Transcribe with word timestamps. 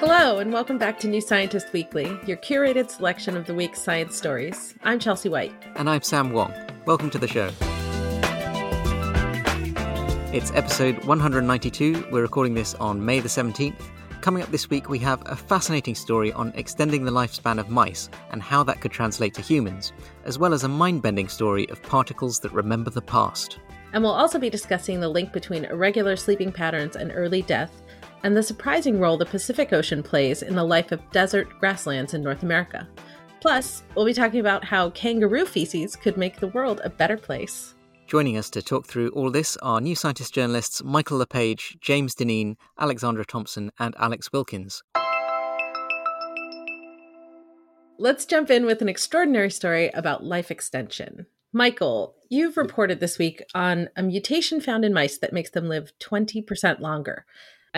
Hello, 0.00 0.38
and 0.38 0.52
welcome 0.52 0.78
back 0.78 1.00
to 1.00 1.08
New 1.08 1.20
Scientist 1.20 1.72
Weekly, 1.72 2.16
your 2.24 2.36
curated 2.36 2.88
selection 2.88 3.36
of 3.36 3.46
the 3.46 3.54
week's 3.54 3.82
science 3.82 4.16
stories. 4.16 4.76
I'm 4.84 5.00
Chelsea 5.00 5.28
Whyte. 5.28 5.52
And 5.74 5.90
I'm 5.90 6.02
Sam 6.02 6.30
Wong. 6.30 6.54
Welcome 6.86 7.10
to 7.10 7.18
the 7.18 7.26
show. 7.26 7.50
It's 10.32 10.52
episode 10.52 11.04
192. 11.04 12.10
We're 12.12 12.22
recording 12.22 12.54
this 12.54 12.76
on 12.76 13.04
May 13.04 13.18
the 13.18 13.28
17th. 13.28 13.74
Coming 14.20 14.44
up 14.44 14.52
this 14.52 14.70
week, 14.70 14.88
we 14.88 15.00
have 15.00 15.20
a 15.26 15.34
fascinating 15.34 15.96
story 15.96 16.32
on 16.32 16.52
extending 16.54 17.04
the 17.04 17.10
lifespan 17.10 17.58
of 17.58 17.68
mice 17.68 18.08
and 18.30 18.40
how 18.40 18.62
that 18.62 18.80
could 18.80 18.92
translate 18.92 19.34
to 19.34 19.42
humans, 19.42 19.92
as 20.24 20.38
well 20.38 20.54
as 20.54 20.62
a 20.62 20.68
mind 20.68 21.02
bending 21.02 21.28
story 21.28 21.68
of 21.70 21.82
particles 21.82 22.38
that 22.38 22.52
remember 22.52 22.90
the 22.90 23.02
past. 23.02 23.58
And 23.92 24.04
we'll 24.04 24.12
also 24.12 24.38
be 24.38 24.50
discussing 24.50 25.00
the 25.00 25.08
link 25.08 25.32
between 25.32 25.64
irregular 25.64 26.14
sleeping 26.14 26.52
patterns 26.52 26.94
and 26.94 27.10
early 27.12 27.42
death, 27.42 27.82
and 28.22 28.36
the 28.36 28.42
surprising 28.42 28.98
role 28.98 29.16
the 29.16 29.26
Pacific 29.26 29.72
Ocean 29.72 30.02
plays 30.02 30.42
in 30.42 30.54
the 30.54 30.64
life 30.64 30.92
of 30.92 31.10
desert 31.10 31.48
grasslands 31.60 32.14
in 32.14 32.22
North 32.22 32.42
America. 32.42 32.88
Plus, 33.40 33.82
we'll 33.94 34.04
be 34.04 34.14
talking 34.14 34.40
about 34.40 34.64
how 34.64 34.90
kangaroo 34.90 35.46
feces 35.46 35.94
could 35.94 36.16
make 36.16 36.40
the 36.40 36.48
world 36.48 36.80
a 36.82 36.90
better 36.90 37.16
place. 37.16 37.74
Joining 38.08 38.36
us 38.38 38.50
to 38.50 38.62
talk 38.62 38.86
through 38.86 39.10
all 39.10 39.30
this 39.30 39.56
are 39.58 39.80
New 39.80 39.94
Scientist 39.94 40.34
journalists 40.34 40.82
Michael 40.82 41.18
Le 41.18 41.26
Page, 41.26 41.76
James 41.80 42.14
Dinneen, 42.14 42.56
Alexandra 42.78 43.24
Thompson, 43.24 43.70
and 43.78 43.94
Alex 43.98 44.32
Wilkins. 44.32 44.82
Let's 47.98 48.24
jump 48.26 48.50
in 48.50 48.64
with 48.64 48.80
an 48.80 48.88
extraordinary 48.88 49.50
story 49.50 49.90
about 49.92 50.24
life 50.24 50.50
extension. 50.50 51.26
Michael, 51.52 52.14
you've 52.28 52.56
reported 52.56 53.00
this 53.00 53.18
week 53.18 53.42
on 53.54 53.88
a 53.96 54.02
mutation 54.02 54.60
found 54.60 54.84
in 54.84 54.94
mice 54.94 55.18
that 55.18 55.32
makes 55.32 55.50
them 55.50 55.68
live 55.68 55.92
20% 56.00 56.80
longer. 56.80 57.26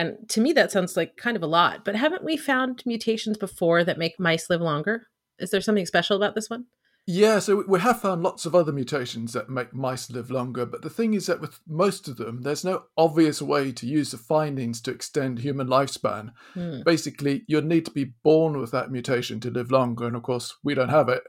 And 0.01 0.27
to 0.29 0.41
me, 0.41 0.51
that 0.53 0.71
sounds 0.71 0.97
like 0.97 1.15
kind 1.15 1.37
of 1.37 1.43
a 1.43 1.47
lot. 1.47 1.85
But 1.85 1.95
haven't 1.95 2.23
we 2.23 2.35
found 2.35 2.81
mutations 2.87 3.37
before 3.37 3.83
that 3.83 3.99
make 3.99 4.19
mice 4.19 4.49
live 4.49 4.59
longer? 4.59 5.05
Is 5.37 5.51
there 5.51 5.61
something 5.61 5.85
special 5.85 6.17
about 6.17 6.33
this 6.33 6.49
one? 6.49 6.65
Yeah, 7.05 7.37
so 7.37 7.63
we 7.67 7.79
have 7.79 8.01
found 8.01 8.23
lots 8.23 8.47
of 8.47 8.55
other 8.55 8.71
mutations 8.71 9.33
that 9.33 9.49
make 9.49 9.75
mice 9.75 10.09
live 10.09 10.31
longer, 10.31 10.65
but 10.65 10.81
the 10.81 10.89
thing 10.89 11.13
is 11.13 11.27
that 11.27 11.39
with 11.39 11.59
most 11.67 12.07
of 12.07 12.17
them, 12.17 12.41
there's 12.41 12.63
no 12.63 12.85
obvious 12.97 13.43
way 13.43 13.71
to 13.73 13.85
use 13.85 14.09
the 14.09 14.17
findings 14.17 14.81
to 14.81 14.91
extend 14.91 15.39
human 15.39 15.67
lifespan. 15.67 16.31
Hmm. 16.55 16.81
Basically, 16.83 17.43
you'd 17.47 17.65
need 17.65 17.85
to 17.85 17.91
be 17.91 18.13
born 18.23 18.59
with 18.59 18.71
that 18.71 18.91
mutation 18.91 19.39
to 19.41 19.51
live 19.51 19.71
longer, 19.71 20.07
and 20.07 20.15
of 20.15 20.23
course, 20.23 20.55
we 20.63 20.73
don't 20.73 20.89
have 20.89 21.09
it. 21.09 21.23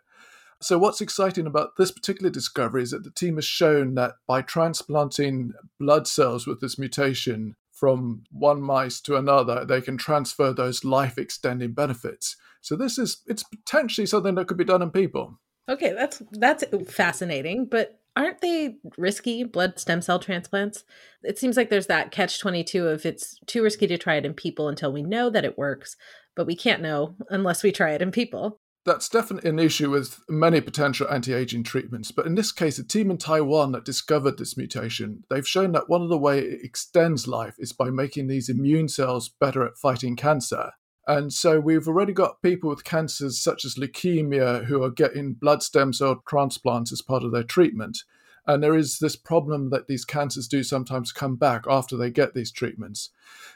So, 0.63 0.79
what's 0.79 1.01
exciting 1.01 1.47
about 1.47 1.77
this 1.77 1.91
particular 1.91 2.31
discovery 2.31 2.83
is 2.83 2.93
that 2.93 3.05
the 3.05 3.11
team 3.11 3.35
has 3.35 3.45
shown 3.45 3.95
that 3.97 4.13
by 4.27 4.41
transplanting 4.41 5.53
blood 5.79 6.07
cells 6.07 6.47
with 6.47 6.61
this 6.61 6.79
mutation, 6.79 7.57
from 7.83 8.23
one 8.31 8.63
mice 8.63 9.01
to 9.01 9.17
another, 9.17 9.65
they 9.65 9.81
can 9.81 9.99
transfer 9.99 10.53
those 10.53 10.85
life 10.85 11.19
extending 11.19 11.73
benefits. 11.73 12.37
So 12.61 12.77
this 12.77 12.97
is 12.97 13.23
it's 13.27 13.43
potentially 13.43 14.07
something 14.07 14.37
that 14.37 14.47
could 14.47 14.57
be 14.57 14.63
done 14.63 14.83
in 14.83 14.93
people. 14.93 15.41
Okay, 15.69 15.93
that's 15.93 16.23
that's 16.31 16.63
fascinating, 16.87 17.67
but 17.67 17.99
aren't 18.15 18.41
they 18.41 18.77
risky 18.97 19.43
blood 19.43 19.81
stem 19.81 20.01
cell 20.01 20.21
transplants? 20.21 20.85
It 21.25 21.41
seems 21.41 21.57
like 21.57 21.71
there's 21.71 21.89
that 21.89 22.13
catch 22.13 22.39
22 22.39 22.87
of 22.87 23.05
it's 23.05 23.37
too 23.49 23.65
risky 23.65 23.89
to 23.89 23.99
try 23.99 24.15
it 24.15 24.25
in 24.25 24.35
people 24.35 24.69
until 24.69 24.93
we 24.93 25.03
know 25.03 25.29
that 25.31 25.45
it 25.45 25.59
works, 25.59 25.97
but 26.37 26.47
we 26.47 26.55
can't 26.55 26.83
know 26.83 27.17
unless 27.31 27.65
we 27.65 27.73
try 27.73 27.91
it 27.91 28.03
in 28.03 28.13
people 28.13 28.61
that's 28.85 29.09
definitely 29.09 29.49
an 29.49 29.59
issue 29.59 29.91
with 29.91 30.21
many 30.29 30.61
potential 30.61 31.07
anti-aging 31.11 31.63
treatments 31.63 32.11
but 32.11 32.27
in 32.27 32.35
this 32.35 32.53
case 32.53 32.79
a 32.79 32.85
team 32.85 33.11
in 33.11 33.19
taiwan 33.19 33.73
that 33.73 33.85
discovered 33.85 34.39
this 34.39 34.57
mutation 34.57 35.25
they've 35.31 35.49
shown 35.49 35.73
that 35.73 35.89
one 35.89 36.03
of 36.03 36.09
the 36.09 36.19
way 36.19 36.39
it 36.39 36.65
extends 36.65 37.27
life 37.27 37.55
is 37.59 37.73
by 37.73 37.91
making 37.91 38.27
these 38.27 38.49
immune 38.49 38.89
cells 38.89 39.29
better 39.29 39.65
at 39.65 39.77
fighting 39.77 40.17
cancer. 40.17 40.73
And 41.07 41.33
so 41.33 41.59
we've 41.59 41.89
already 41.89 42.13
got 42.13 42.43
people 42.43 42.71
with 42.71 42.85
cancers 42.85 43.41
such 43.41 43.65
as 43.65 43.75
leukemia 43.75 44.67
who 44.67 44.83
are 44.83 44.91
getting 44.91 45.35
blood 45.35 45.63
stem 45.63 45.93
cell 45.93 46.23
transplants 46.29 46.93
as 46.93 47.03
part 47.03 47.25
of 47.25 47.33
their 47.33 47.43
treatment. 47.43 47.99
And 48.47 48.63
there 48.63 48.77
is 48.77 48.99
this 48.99 49.17
problem 49.17 49.71
that 49.71 49.89
these 49.89 50.05
cancers 50.05 50.49
do 50.49 50.63
sometimes 50.63 51.13
come 51.13 51.37
back 51.37 51.65
after 51.69 51.97
they 51.97 52.11
get 52.11 52.35
these 52.35 52.53
treatments. 52.53 53.11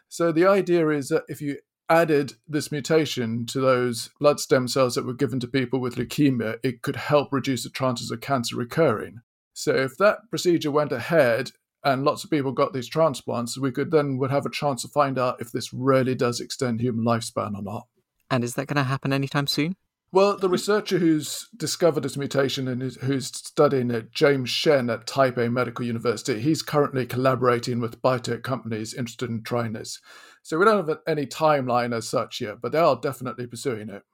So 0.08 0.32
the 0.32 0.46
idea 0.46 0.88
is 0.88 1.08
that 1.08 1.24
if 1.28 1.40
you 1.40 1.58
added 1.88 2.34
this 2.48 2.72
mutation 2.72 3.46
to 3.46 3.60
those 3.60 4.10
blood 4.18 4.40
stem 4.40 4.68
cells 4.68 4.94
that 4.94 5.06
were 5.06 5.14
given 5.14 5.40
to 5.40 5.48
people 5.48 5.80
with 5.80 5.96
leukemia, 5.96 6.58
it 6.62 6.82
could 6.82 6.96
help 6.96 7.32
reduce 7.32 7.64
the 7.64 7.70
chances 7.70 8.10
of 8.10 8.20
cancer 8.20 8.56
recurring. 8.56 9.20
So 9.52 9.74
if 9.74 9.96
that 9.98 10.18
procedure 10.30 10.70
went 10.70 10.92
ahead 10.92 11.50
and 11.84 12.04
lots 12.04 12.24
of 12.24 12.30
people 12.30 12.52
got 12.52 12.72
these 12.72 12.88
transplants, 12.88 13.56
we 13.56 13.70
could 13.70 13.90
then 13.90 14.18
would 14.18 14.30
have 14.30 14.44
a 14.44 14.50
chance 14.50 14.82
to 14.82 14.88
find 14.88 15.18
out 15.18 15.40
if 15.40 15.52
this 15.52 15.72
really 15.72 16.14
does 16.14 16.40
extend 16.40 16.80
human 16.80 17.04
lifespan 17.04 17.54
or 17.54 17.62
not. 17.62 17.86
And 18.30 18.42
is 18.42 18.54
that 18.54 18.66
going 18.66 18.76
to 18.76 18.82
happen 18.82 19.12
anytime 19.12 19.46
soon? 19.46 19.76
Well, 20.12 20.36
the 20.36 20.48
researcher 20.48 20.98
who's 20.98 21.48
discovered 21.56 22.02
this 22.02 22.16
mutation 22.16 22.68
and 22.68 22.80
who's 22.80 23.26
studying 23.26 23.90
it, 23.90 24.12
James 24.12 24.48
Shen 24.48 24.88
at 24.88 25.06
Taipei 25.06 25.52
Medical 25.52 25.84
University, 25.84 26.40
he's 26.40 26.62
currently 26.62 27.06
collaborating 27.06 27.80
with 27.80 28.00
biotech 28.00 28.42
companies 28.42 28.94
interested 28.94 29.28
in 29.28 29.42
trying 29.42 29.72
this. 29.72 30.00
So 30.46 30.56
we 30.60 30.64
don't 30.64 30.86
have 30.86 30.98
any 31.08 31.26
timeline 31.26 31.92
as 31.92 32.08
such 32.08 32.40
yet, 32.40 32.60
but 32.60 32.70
they 32.70 32.78
are 32.78 32.94
definitely 32.94 33.48
pursuing 33.48 33.88
it. 33.88 34.04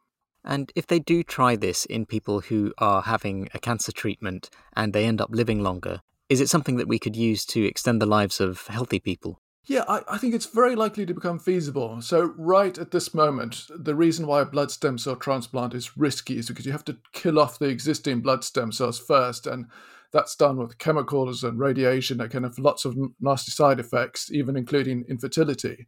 And 0.42 0.72
if 0.74 0.86
they 0.86 0.98
do 0.98 1.22
try 1.22 1.56
this 1.56 1.84
in 1.84 2.06
people 2.06 2.40
who 2.40 2.72
are 2.78 3.02
having 3.02 3.50
a 3.52 3.58
cancer 3.58 3.92
treatment 3.92 4.48
and 4.74 4.94
they 4.94 5.04
end 5.04 5.20
up 5.20 5.28
living 5.30 5.62
longer, 5.62 6.00
is 6.30 6.40
it 6.40 6.48
something 6.48 6.76
that 6.76 6.88
we 6.88 6.98
could 6.98 7.16
use 7.16 7.44
to 7.46 7.62
extend 7.66 8.00
the 8.00 8.06
lives 8.06 8.40
of 8.40 8.66
healthy 8.68 8.98
people? 8.98 9.42
Yeah, 9.66 9.84
I, 9.86 10.00
I, 10.08 10.16
think 10.16 10.34
it's 10.34 10.46
very 10.46 10.74
likely 10.74 11.04
to 11.04 11.12
become 11.12 11.38
feasible. 11.38 12.00
So, 12.00 12.32
right 12.38 12.78
at 12.78 12.92
this 12.92 13.12
moment, 13.12 13.66
the 13.68 13.94
reason 13.94 14.26
why 14.26 14.40
a 14.40 14.46
blood 14.46 14.70
stem 14.70 14.96
cell 14.96 15.16
transplant 15.16 15.74
is 15.74 15.98
risky 15.98 16.38
is 16.38 16.48
because 16.48 16.64
you 16.64 16.72
have 16.72 16.84
to 16.86 16.96
kill 17.12 17.38
off 17.38 17.58
the 17.58 17.68
existing 17.68 18.22
blood 18.22 18.42
stem 18.42 18.72
cells 18.72 18.98
first. 18.98 19.46
And 19.46 19.66
that's 20.12 20.34
done 20.34 20.56
with 20.56 20.78
chemicals 20.78 21.44
and 21.44 21.58
radiation 21.58 22.16
that 22.18 22.30
can 22.30 22.42
have 22.42 22.58
lots 22.58 22.86
of 22.86 22.96
nasty 23.20 23.50
side 23.50 23.78
effects, 23.78 24.32
even 24.32 24.56
including 24.56 25.04
infertility 25.08 25.86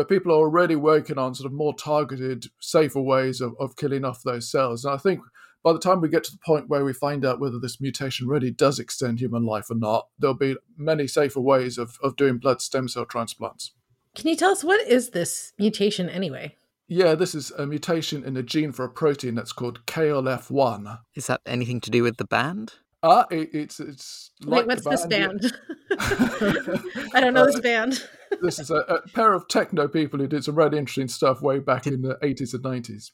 but 0.00 0.08
people 0.08 0.32
are 0.32 0.36
already 0.36 0.76
working 0.76 1.18
on 1.18 1.34
sort 1.34 1.44
of 1.44 1.52
more 1.52 1.74
targeted, 1.74 2.46
safer 2.58 3.02
ways 3.02 3.42
of, 3.42 3.54
of 3.60 3.76
killing 3.76 4.02
off 4.02 4.22
those 4.22 4.50
cells. 4.50 4.82
And 4.82 4.94
I 4.94 4.96
think 4.96 5.20
by 5.62 5.74
the 5.74 5.78
time 5.78 6.00
we 6.00 6.08
get 6.08 6.24
to 6.24 6.32
the 6.32 6.38
point 6.38 6.70
where 6.70 6.86
we 6.86 6.94
find 6.94 7.22
out 7.22 7.38
whether 7.38 7.58
this 7.58 7.82
mutation 7.82 8.26
really 8.26 8.50
does 8.50 8.78
extend 8.78 9.20
human 9.20 9.44
life 9.44 9.70
or 9.70 9.74
not, 9.74 10.08
there'll 10.18 10.32
be 10.32 10.56
many 10.74 11.06
safer 11.06 11.40
ways 11.40 11.76
of, 11.76 11.98
of 12.02 12.16
doing 12.16 12.38
blood 12.38 12.62
stem 12.62 12.88
cell 12.88 13.04
transplants. 13.04 13.74
Can 14.14 14.30
you 14.30 14.36
tell 14.36 14.52
us 14.52 14.64
what 14.64 14.80
is 14.88 15.10
this 15.10 15.52
mutation 15.58 16.08
anyway? 16.08 16.56
Yeah, 16.88 17.14
this 17.14 17.34
is 17.34 17.50
a 17.50 17.66
mutation 17.66 18.24
in 18.24 18.38
a 18.38 18.42
gene 18.42 18.72
for 18.72 18.86
a 18.86 18.90
protein 18.90 19.34
that's 19.34 19.52
called 19.52 19.84
KLF1. 19.84 20.98
Is 21.14 21.26
that 21.26 21.42
anything 21.44 21.82
to 21.82 21.90
do 21.90 22.02
with 22.02 22.16
the 22.16 22.24
band? 22.24 22.72
Ah, 23.02 23.24
uh, 23.24 23.26
it, 23.30 23.50
it's 23.52 23.80
it's 23.80 24.30
like 24.44 24.66
Wait, 24.66 24.82
what's 24.84 25.06
band, 25.06 25.40
this 25.40 25.52
band? 25.52 26.82
I 27.14 27.20
don't 27.20 27.34
know 27.34 27.42
uh, 27.44 27.46
this 27.46 27.60
band. 27.60 28.02
This 28.42 28.58
is 28.58 28.70
a, 28.70 28.76
a, 28.76 29.08
pair 29.08 29.32
of 29.34 29.48
techno 29.48 29.88
people 29.88 30.18
who 30.18 30.26
did 30.26 30.44
some 30.44 30.56
really 30.56 30.78
interesting 30.78 31.08
stuff 31.08 31.42
way 31.42 31.58
back 31.58 31.86
in 31.86 32.02
the 32.02 32.18
eighties 32.22 32.54
and 32.54 32.62
nineties. 32.62 33.12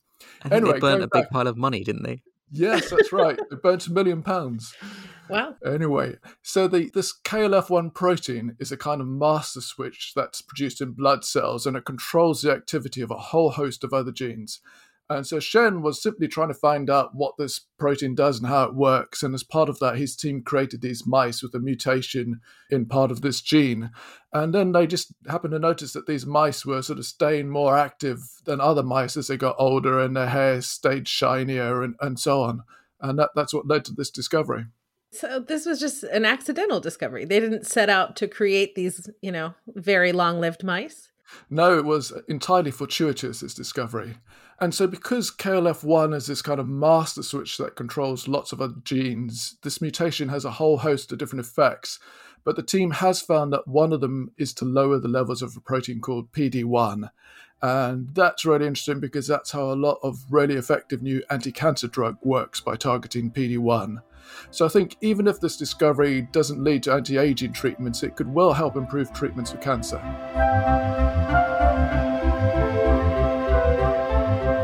Anyway, 0.51 0.73
they 0.73 0.79
burned 0.79 1.03
a 1.03 1.09
big 1.13 1.29
pile 1.31 1.47
of 1.47 1.57
money, 1.57 1.85
didn't 1.85 2.03
they? 2.03 2.23
Yes, 2.51 2.91
that's 2.91 3.13
right. 3.13 3.39
they 3.51 3.57
burnt 3.57 3.87
a 3.87 3.93
million 3.93 4.23
pounds. 4.23 4.75
Wow. 5.29 5.57
Anyway, 5.65 6.17
so 6.43 6.69
the 6.69 6.91
this 6.95 7.13
KLF1 7.25 7.95
protein 7.95 8.57
is 8.61 8.71
a 8.71 8.77
kind 8.77 9.01
of 9.01 9.09
master 9.09 9.61
switch 9.61 10.13
that's 10.15 10.41
produced 10.41 10.81
in 10.81 10.93
blood 10.93 11.25
cells 11.25 11.67
and 11.67 11.77
it 11.77 11.85
controls 11.85 12.43
the 12.43 12.53
activity 12.53 13.01
of 13.01 13.11
a 13.11 13.17
whole 13.17 13.51
host 13.51 13.83
of 13.83 13.93
other 13.93 14.13
genes. 14.13 14.61
And 15.09 15.25
so 15.25 15.39
Shen 15.39 15.83
was 15.83 16.03
simply 16.03 16.27
trying 16.27 16.49
to 16.49 16.55
find 16.55 16.91
out 16.91 17.15
what 17.15 17.37
this 17.39 17.61
protein 17.79 18.17
does 18.17 18.39
and 18.39 18.49
how 18.49 18.65
it 18.65 18.75
works. 18.75 19.23
And 19.23 19.35
as 19.35 19.45
part 19.45 19.69
of 19.69 19.79
that, 19.79 19.97
his 19.97 20.17
team 20.17 20.43
created 20.43 20.83
these 20.83 21.07
mice 21.07 21.43
with 21.43 21.55
a 21.55 21.61
mutation 21.61 22.41
in 22.71 22.87
part 22.87 23.13
of 23.13 23.21
this 23.21 23.41
gene. 23.41 23.91
And 24.33 24.53
then 24.53 24.73
they 24.73 24.87
just 24.87 25.15
happened 25.29 25.53
to 25.53 25.61
notice 25.61 25.93
that 25.93 26.07
these 26.07 26.27
mice 26.27 26.67
were 26.67 26.83
sort 26.83 26.99
of 26.99 27.07
staying 27.07 27.51
more 27.51 27.77
active 27.77 28.19
than 28.45 28.61
other 28.61 28.83
mice 28.83 29.17
as 29.17 29.29
they 29.29 29.37
got 29.37 29.55
older 29.59 30.01
and 30.01 30.17
their 30.17 30.29
hair 30.29 30.61
stayed 30.61 31.07
shinier 31.07 31.83
and, 31.85 31.95
and 32.01 32.19
so 32.19 32.43
on. 32.43 32.65
And 33.01 33.19
that, 33.21 33.31
that's 33.37 33.55
what 33.55 33.69
led 33.69 33.85
to 33.85 33.93
this 33.93 34.11
discovery. 34.11 34.67
So 35.13 35.39
this 35.39 35.67
was 35.67 35.79
just 35.79 36.03
an 36.03 36.25
accidental 36.25 36.81
discovery. 36.81 37.25
They 37.25 37.39
didn't 37.39 37.67
set 37.67 37.89
out 37.89 38.17
to 38.17 38.27
create 38.27 38.75
these, 38.75 39.09
you 39.23 39.31
know, 39.31 39.55
very 39.69 40.11
long-lived 40.11 40.65
mice. 40.65 41.13
No, 41.51 41.79
it 41.79 41.85
was 41.85 42.13
entirely 42.29 42.71
fortuitous, 42.71 43.41
this 43.41 43.55
discovery. 43.55 44.17
And 44.59 44.75
so, 44.75 44.87
because 44.87 45.31
KLF1 45.31 46.15
is 46.15 46.27
this 46.27 46.41
kind 46.41 46.59
of 46.59 46.69
master 46.69 47.23
switch 47.23 47.59
that 47.59 47.77
controls 47.77 48.27
lots 48.27 48.53
of 48.53 48.61
other 48.61 48.77
genes, 48.85 49.59
this 49.63 49.83
mutation 49.83 50.31
has 50.31 50.45
a 50.45 50.53
whole 50.53 50.79
host 50.79 51.13
of 51.13 51.19
different 51.19 51.45
effects. 51.45 51.99
But 52.45 52.57
the 52.57 52.63
team 52.63 52.93
has 52.93 53.21
found 53.21 53.53
that 53.53 53.67
one 53.67 53.93
of 53.93 54.01
them 54.01 54.31
is 54.39 54.55
to 54.55 54.65
lower 54.65 54.99
the 54.99 55.09
levels 55.09 55.43
of 55.43 55.57
a 55.57 55.61
protein 55.61 56.01
called 56.01 56.33
PD1. 56.33 57.11
And 57.63 58.15
that's 58.15 58.45
really 58.45 58.67
interesting 58.67 59.01
because 59.01 59.27
that's 59.27 59.51
how 59.51 59.73
a 59.73 59.75
lot 59.75 59.99
of 60.03 60.25
really 60.31 60.55
effective 60.55 61.03
new 61.03 61.23
anti 61.31 61.53
cancer 61.53 61.89
drug 61.89 62.19
works 62.23 62.61
by 62.61 62.77
targeting 62.77 63.31
PD1. 63.31 63.99
So 64.51 64.67
I 64.67 64.69
think 64.69 64.97
even 65.01 65.27
if 65.27 65.41
this 65.41 65.57
discovery 65.57 66.23
doesn't 66.33 66.63
lead 66.63 66.83
to 66.85 66.93
anti 66.93 67.17
aging 67.17 67.53
treatments, 67.53 68.03
it 68.03 68.17
could 68.17 68.33
well 68.33 68.53
help 68.53 68.77
improve 68.77 69.13
treatments 69.13 69.53
for 69.53 69.59
cancer. 69.59 70.03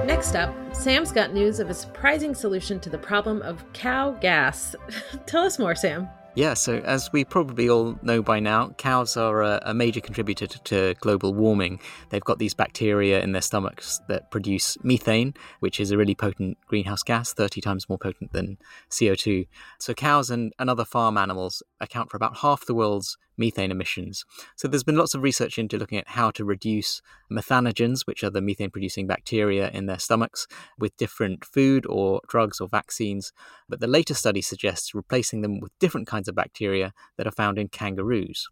Next 0.06 0.36
up, 0.36 0.54
Sam's 0.74 1.12
got 1.12 1.32
news 1.32 1.58
of 1.58 1.70
a 1.70 1.74
surprising 1.74 2.34
solution 2.34 2.78
to 2.80 2.90
the 2.90 2.98
problem 2.98 3.42
of 3.42 3.64
cow 3.72 4.12
gas. 4.12 4.76
Tell 5.26 5.44
us 5.44 5.58
more, 5.58 5.74
Sam. 5.74 6.08
Yeah, 6.34 6.54
so 6.54 6.78
as 6.78 7.12
we 7.12 7.26
probably 7.26 7.68
all 7.68 7.98
know 8.00 8.22
by 8.22 8.40
now, 8.40 8.70
cows 8.78 9.18
are 9.18 9.42
a, 9.42 9.60
a, 9.66 9.74
major 9.74 10.00
contributor 10.00 10.46
to 10.46 10.94
global 10.98 11.34
warming. 11.34 11.78
They've 12.08 12.24
got 12.24 12.38
these 12.38 12.54
bacteria 12.54 13.20
in 13.20 13.32
their 13.32 13.42
stomachs 13.42 14.00
that 14.08 14.30
produce 14.30 14.82
methane, 14.82 15.34
which 15.60 15.78
is 15.78 15.90
a 15.90 15.98
really 15.98 16.14
potent 16.14 16.56
greenhouse 16.66 17.02
gas, 17.02 17.34
30 17.34 17.60
times 17.60 17.86
more 17.86 17.98
potent 17.98 18.32
than 18.32 18.56
CO2. 18.88 19.46
So 19.78 19.92
cows 19.92 20.30
and, 20.30 20.54
and 20.58 20.70
other 20.70 20.86
farm 20.86 21.18
animals 21.18 21.62
account 21.82 22.10
for 22.10 22.16
about 22.16 22.38
half 22.38 22.64
the 22.64 22.74
world's 22.74 23.18
methane 23.42 23.72
emissions. 23.72 24.24
So 24.56 24.68
there's 24.68 24.84
been 24.84 24.96
lots 25.02 25.14
of 25.14 25.22
research 25.22 25.58
into 25.58 25.76
looking 25.76 25.98
at 25.98 26.14
how 26.18 26.30
to 26.32 26.44
reduce 26.44 27.02
methanogens, 27.30 28.06
which 28.06 28.22
are 28.22 28.30
the 28.30 28.40
methane 28.40 28.70
producing 28.70 29.08
bacteria 29.08 29.68
in 29.70 29.86
their 29.86 29.98
stomachs, 29.98 30.46
with 30.78 30.96
different 30.96 31.44
food 31.44 31.84
or 31.88 32.20
drugs 32.28 32.60
or 32.60 32.68
vaccines. 32.68 33.32
But 33.68 33.80
the 33.80 33.94
latest 33.98 34.20
study 34.20 34.42
suggests 34.42 34.94
replacing 34.94 35.42
them 35.42 35.58
with 35.58 35.76
different 35.80 36.06
kinds 36.06 36.28
of 36.28 36.36
bacteria 36.36 36.92
that 37.16 37.26
are 37.26 37.38
found 37.42 37.58
in 37.58 37.68
kangaroos. 37.68 38.48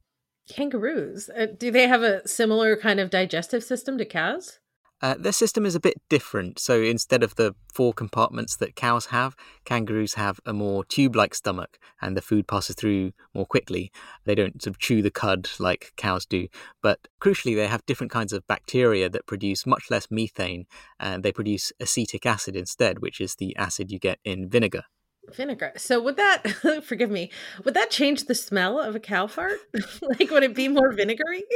Kangaroos? 0.48 1.30
Uh, 1.30 1.46
do 1.56 1.70
they 1.70 1.86
have 1.86 2.02
a 2.02 2.26
similar 2.26 2.76
kind 2.76 2.98
of 2.98 3.10
digestive 3.10 3.62
system 3.62 3.96
to 3.98 4.04
cows? 4.04 4.58
Uh, 5.02 5.14
their 5.18 5.32
system 5.32 5.64
is 5.64 5.74
a 5.74 5.80
bit 5.80 6.00
different. 6.08 6.58
So 6.58 6.80
instead 6.80 7.22
of 7.22 7.36
the 7.36 7.54
four 7.72 7.92
compartments 7.92 8.56
that 8.56 8.76
cows 8.76 9.06
have, 9.06 9.34
kangaroos 9.64 10.14
have 10.14 10.40
a 10.44 10.52
more 10.52 10.84
tube 10.84 11.16
like 11.16 11.34
stomach 11.34 11.78
and 12.00 12.16
the 12.16 12.22
food 12.22 12.46
passes 12.46 12.76
through 12.76 13.12
more 13.34 13.46
quickly. 13.46 13.90
They 14.24 14.34
don't 14.34 14.62
sort 14.62 14.74
of 14.74 14.78
chew 14.78 15.00
the 15.00 15.10
cud 15.10 15.48
like 15.58 15.92
cows 15.96 16.26
do. 16.26 16.48
But 16.82 17.08
crucially, 17.20 17.56
they 17.56 17.66
have 17.66 17.86
different 17.86 18.12
kinds 18.12 18.32
of 18.32 18.46
bacteria 18.46 19.08
that 19.08 19.26
produce 19.26 19.66
much 19.66 19.90
less 19.90 20.08
methane 20.10 20.66
and 20.98 21.22
they 21.22 21.32
produce 21.32 21.72
acetic 21.80 22.26
acid 22.26 22.54
instead, 22.54 22.98
which 22.98 23.20
is 23.20 23.36
the 23.36 23.56
acid 23.56 23.90
you 23.90 23.98
get 23.98 24.18
in 24.24 24.48
vinegar. 24.48 24.84
Vinegar. 25.34 25.72
So 25.76 26.00
would 26.02 26.16
that 26.16 26.46
forgive 26.84 27.10
me? 27.10 27.30
Would 27.64 27.74
that 27.74 27.90
change 27.90 28.24
the 28.24 28.34
smell 28.34 28.78
of 28.78 28.94
a 28.94 29.00
cow 29.00 29.26
fart? 29.26 29.58
like 30.02 30.30
would 30.30 30.42
it 30.42 30.54
be 30.54 30.68
more 30.68 30.92
vinegary? 30.92 31.44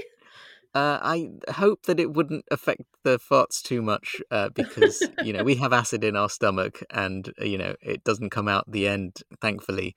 Uh, 0.75 0.99
I 1.01 1.31
hope 1.53 1.85
that 1.87 2.01
it 2.01 2.15
wouldn't 2.15 2.45
affect 2.51 2.83
the 3.05 3.19
farts 3.19 3.63
too 3.63 3.81
much 3.81 4.21
uh, 4.33 4.49
because 4.49 5.07
you 5.23 5.33
know 5.33 5.45
we 5.45 5.55
have 5.63 5.73
acid 5.73 6.03
in 6.03 6.17
our 6.17 6.29
stomach 6.29 6.83
and 6.91 7.33
uh, 7.41 7.45
you 7.45 7.59
know 7.59 7.77
it 7.81 8.03
doesn't 8.03 8.31
come 8.31 8.49
out 8.49 8.65
the 8.69 8.89
end, 8.89 9.19
thankfully. 9.41 9.95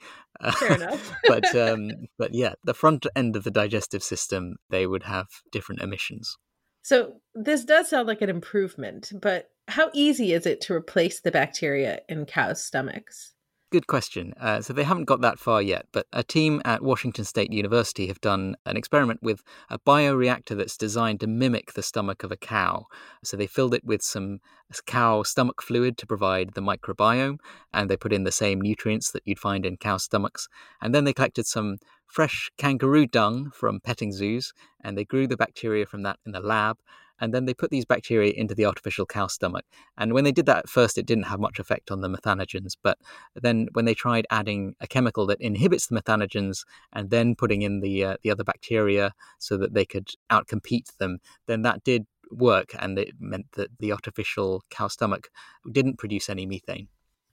Fair 0.59 0.75
enough. 0.75 1.11
but 1.27 1.55
um, 1.55 1.89
but 2.19 2.35
yeah, 2.35 2.53
the 2.63 2.75
front 2.75 3.07
end 3.15 3.35
of 3.35 3.43
the 3.43 3.51
digestive 3.51 4.03
system 4.03 4.57
they 4.69 4.85
would 4.85 5.03
have 5.03 5.27
different 5.51 5.81
emissions. 5.81 6.37
So 6.83 7.21
this 7.33 7.65
does 7.65 7.89
sound 7.89 8.07
like 8.07 8.21
an 8.21 8.29
improvement, 8.29 9.11
but 9.19 9.49
how 9.67 9.89
easy 9.93 10.31
is 10.31 10.45
it 10.45 10.61
to 10.61 10.73
replace 10.73 11.19
the 11.19 11.31
bacteria 11.31 12.01
in 12.07 12.25
cows' 12.25 12.63
stomachs? 12.63 13.33
Good 13.69 13.85
question. 13.85 14.33
Uh, 14.39 14.61
so 14.61 14.71
they 14.71 14.85
haven't 14.85 15.09
got 15.11 15.19
that 15.19 15.39
far 15.39 15.61
yet, 15.61 15.87
but 15.91 16.07
a 16.13 16.23
team 16.23 16.61
at 16.63 16.81
Washington 16.81 17.25
State 17.25 17.51
University 17.51 18.07
have 18.07 18.21
done 18.21 18.55
an 18.65 18.77
experiment 18.77 19.21
with 19.21 19.43
a 19.69 19.77
bioreactor 19.77 20.55
that's 20.55 20.77
designed 20.77 21.19
to 21.19 21.27
mimic 21.27 21.73
the 21.73 21.83
stomach 21.83 22.23
of 22.23 22.31
a 22.31 22.37
cow. 22.37 22.85
So 23.25 23.35
they 23.35 23.45
filled 23.45 23.73
it 23.73 23.83
with 23.83 24.01
some 24.01 24.39
cow 24.85 25.23
stomach 25.23 25.61
fluid 25.61 25.97
to 25.97 26.07
provide 26.07 26.53
the 26.53 26.61
microbiome, 26.61 27.39
and 27.73 27.89
they 27.89 27.97
put 27.97 28.13
in 28.13 28.23
the 28.23 28.31
same 28.31 28.61
nutrients 28.61 29.11
that 29.11 29.23
you'd 29.25 29.37
find 29.37 29.65
in 29.65 29.75
cow 29.75 29.97
stomachs. 29.97 30.47
And 30.81 30.95
then 30.95 31.03
they 31.03 31.11
collected 31.11 31.45
some 31.45 31.75
fresh 32.05 32.49
kangaroo 32.57 33.05
dung 33.05 33.51
from 33.53 33.81
petting 33.81 34.13
zoos, 34.13 34.53
and 34.81 34.97
they 34.97 35.03
grew 35.03 35.27
the 35.27 35.35
bacteria 35.35 35.85
from 35.85 36.03
that 36.03 36.19
in 36.25 36.31
the 36.31 36.39
lab 36.39 36.77
and 37.19 37.33
then 37.33 37.45
they 37.45 37.53
put 37.53 37.71
these 37.71 37.85
bacteria 37.85 38.31
into 38.35 38.55
the 38.55 38.65
artificial 38.65 39.05
cow 39.05 39.27
stomach. 39.27 39.65
And 39.97 40.13
when 40.13 40.23
they 40.23 40.31
did 40.31 40.45
that 40.45 40.57
at 40.57 40.69
first, 40.69 40.97
it 40.97 41.05
didn't 41.05 41.25
have 41.25 41.39
much 41.39 41.59
effect 41.59 41.91
on 41.91 42.01
the 42.01 42.09
methanogens. 42.09 42.75
But 42.81 42.97
then 43.35 43.67
when 43.73 43.85
they 43.85 43.93
tried 43.93 44.27
adding 44.29 44.75
a 44.79 44.87
chemical 44.87 45.25
that 45.27 45.41
inhibits 45.41 45.87
the 45.87 45.99
methanogens 45.99 46.65
and 46.93 47.09
then 47.09 47.35
putting 47.35 47.61
in 47.61 47.81
the 47.81 48.03
uh, 48.03 48.17
the 48.23 48.31
other 48.31 48.43
bacteria 48.43 49.13
so 49.39 49.57
that 49.57 49.73
they 49.73 49.85
could 49.85 50.09
outcompete 50.31 50.97
them, 50.97 51.19
then 51.47 51.61
that 51.63 51.83
did 51.83 52.05
work, 52.31 52.75
and 52.79 52.99
it 52.99 53.13
meant 53.19 53.45
that 53.53 53.69
the 53.79 53.91
artificial 53.91 54.63
cow 54.69 54.87
stomach 54.87 55.29
didn't 55.71 55.97
produce 55.97 56.29
any 56.29 56.45
methane. 56.45 56.87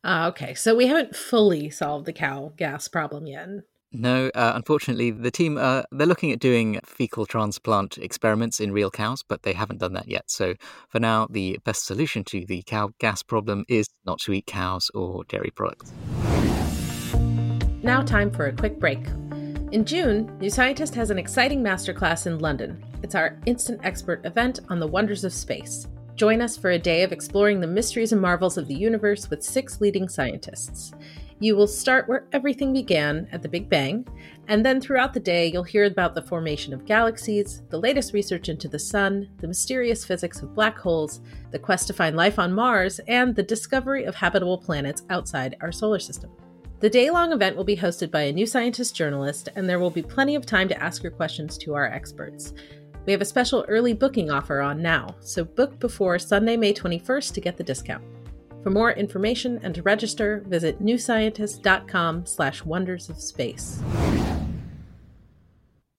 Uh, 0.05 0.29
okay, 0.29 0.55
so 0.55 0.75
we 0.75 0.87
haven't 0.87 1.17
fully 1.17 1.71
solved 1.71 2.07
the 2.07 2.13
cow 2.13 2.53
gas 2.57 2.89
problem 2.89 3.27
yet. 3.27 3.49
No, 3.97 4.29
uh, 4.35 4.53
unfortunately, 4.57 5.13
the 5.13 5.31
team 5.31 5.57
uh, 5.57 5.85
they're 5.93 6.07
looking 6.07 6.33
at 6.33 6.41
doing 6.41 6.81
fecal 6.85 7.27
transplant 7.27 7.97
experiments 7.97 8.59
in 8.59 8.73
real 8.73 8.91
cows, 8.91 9.23
but 9.23 9.45
they 9.45 9.53
haven't 9.53 9.79
done 9.79 9.93
that 9.93 10.09
yet. 10.09 10.25
So 10.29 10.55
for 10.89 10.99
now, 10.99 11.29
the 11.31 11.61
best 11.65 11.87
solution 11.87 12.25
to 12.25 12.45
the 12.45 12.65
cow 12.67 12.91
gas 12.99 13.23
problem 13.23 13.65
is 13.69 13.87
not 14.05 14.19
to 14.23 14.33
eat 14.33 14.47
cows 14.47 14.91
or 14.95 15.23
dairy 15.29 15.53
products. 15.55 15.93
Now, 17.85 18.03
time 18.03 18.33
for 18.33 18.47
a 18.47 18.53
quick 18.53 18.81
break. 18.81 19.07
In 19.71 19.85
June, 19.85 20.37
New 20.41 20.51
Scientist 20.51 20.97
has 20.97 21.11
an 21.11 21.19
exciting 21.19 21.63
masterclass 21.63 22.27
in 22.27 22.41
London. 22.41 22.85
It's 23.05 23.15
our 23.15 23.39
instant 23.47 23.81
expert 23.85 24.27
event 24.27 24.59
on 24.71 24.81
the 24.81 24.89
wonders 24.89 25.23
of 25.23 25.33
space. 25.33 25.87
Join 26.17 26.41
us 26.41 26.57
for 26.57 26.71
a 26.71 26.79
day 26.79 27.03
of 27.03 27.13
exploring 27.13 27.61
the 27.61 27.67
mysteries 27.67 28.13
and 28.13 28.21
marvels 28.21 28.57
of 28.59 28.67
the 28.67 28.75
universe 28.75 29.31
with 29.31 29.43
six 29.43 29.81
leading 29.81 30.09
scientists. 30.09 30.93
You 31.45 31.57
will 31.57 31.67
start 31.67 32.09
where 32.09 32.27
everything 32.33 32.73
began 32.73 33.29
at 33.31 33.43
the 33.43 33.51
Big 33.51 33.69
Bang, 33.69 34.09
and 34.49 34.65
then 34.65 34.81
throughout 34.81 35.13
the 35.13 35.21
day, 35.21 35.47
you'll 35.53 35.63
hear 35.63 35.85
about 35.85 36.15
the 36.15 36.23
formation 36.23 36.73
of 36.73 36.87
galaxies, 36.87 37.61
the 37.69 37.79
latest 37.79 38.15
research 38.15 38.49
into 38.49 38.67
the 38.67 38.79
Sun, 38.79 39.29
the 39.37 39.47
mysterious 39.47 40.07
physics 40.07 40.41
of 40.41 40.55
black 40.55 40.79
holes, 40.79 41.21
the 41.51 41.59
quest 41.59 41.87
to 41.89 41.93
find 41.93 42.17
life 42.17 42.39
on 42.39 42.55
Mars, 42.55 42.99
and 43.09 43.37
the 43.37 43.43
discovery 43.43 44.05
of 44.05 44.15
habitable 44.15 44.57
planets 44.57 45.03
outside 45.11 45.59
our 45.61 45.71
solar 45.71 45.99
system. 45.99 46.31
The 46.81 46.89
day 46.89 47.11
long 47.11 47.31
event 47.31 47.59
will 47.59 47.65
be 47.65 47.77
hosted 47.77 48.11
by 48.11 48.23
a 48.23 48.33
new 48.33 48.47
scientist 48.47 48.97
journalist, 48.97 49.51
and 49.55 49.69
there 49.69 49.79
will 49.79 49.91
be 49.91 50.01
plenty 50.01 50.37
of 50.37 50.47
time 50.47 50.69
to 50.69 50.83
ask 50.83 51.03
your 51.03 51.13
questions 51.13 51.59
to 51.59 51.75
our 51.75 51.89
experts. 51.89 52.55
We 53.05 53.13
have 53.13 53.21
a 53.21 53.27
special 53.27 53.67
early 53.69 53.93
booking 53.93 54.31
offer 54.31 54.63
on 54.63 54.81
now, 54.81 55.15
so 55.21 55.45
book 55.45 55.79
before 55.79 56.19
Sunday, 56.19 56.57
May 56.57 56.73
21st 56.73 57.35
to 57.35 57.41
get 57.43 57.59
the 57.59 57.65
discount. 57.65 58.03
For 58.65 58.71
more 58.71 58.93
information 58.93 59.61
and 59.63 59.75
to 59.75 59.83
register, 59.83 60.43
visit 60.47 60.83
newscientist.com 60.83 62.25
slash 62.25 62.65
wonders 62.65 63.11
of 63.11 63.21
space. 63.21 63.83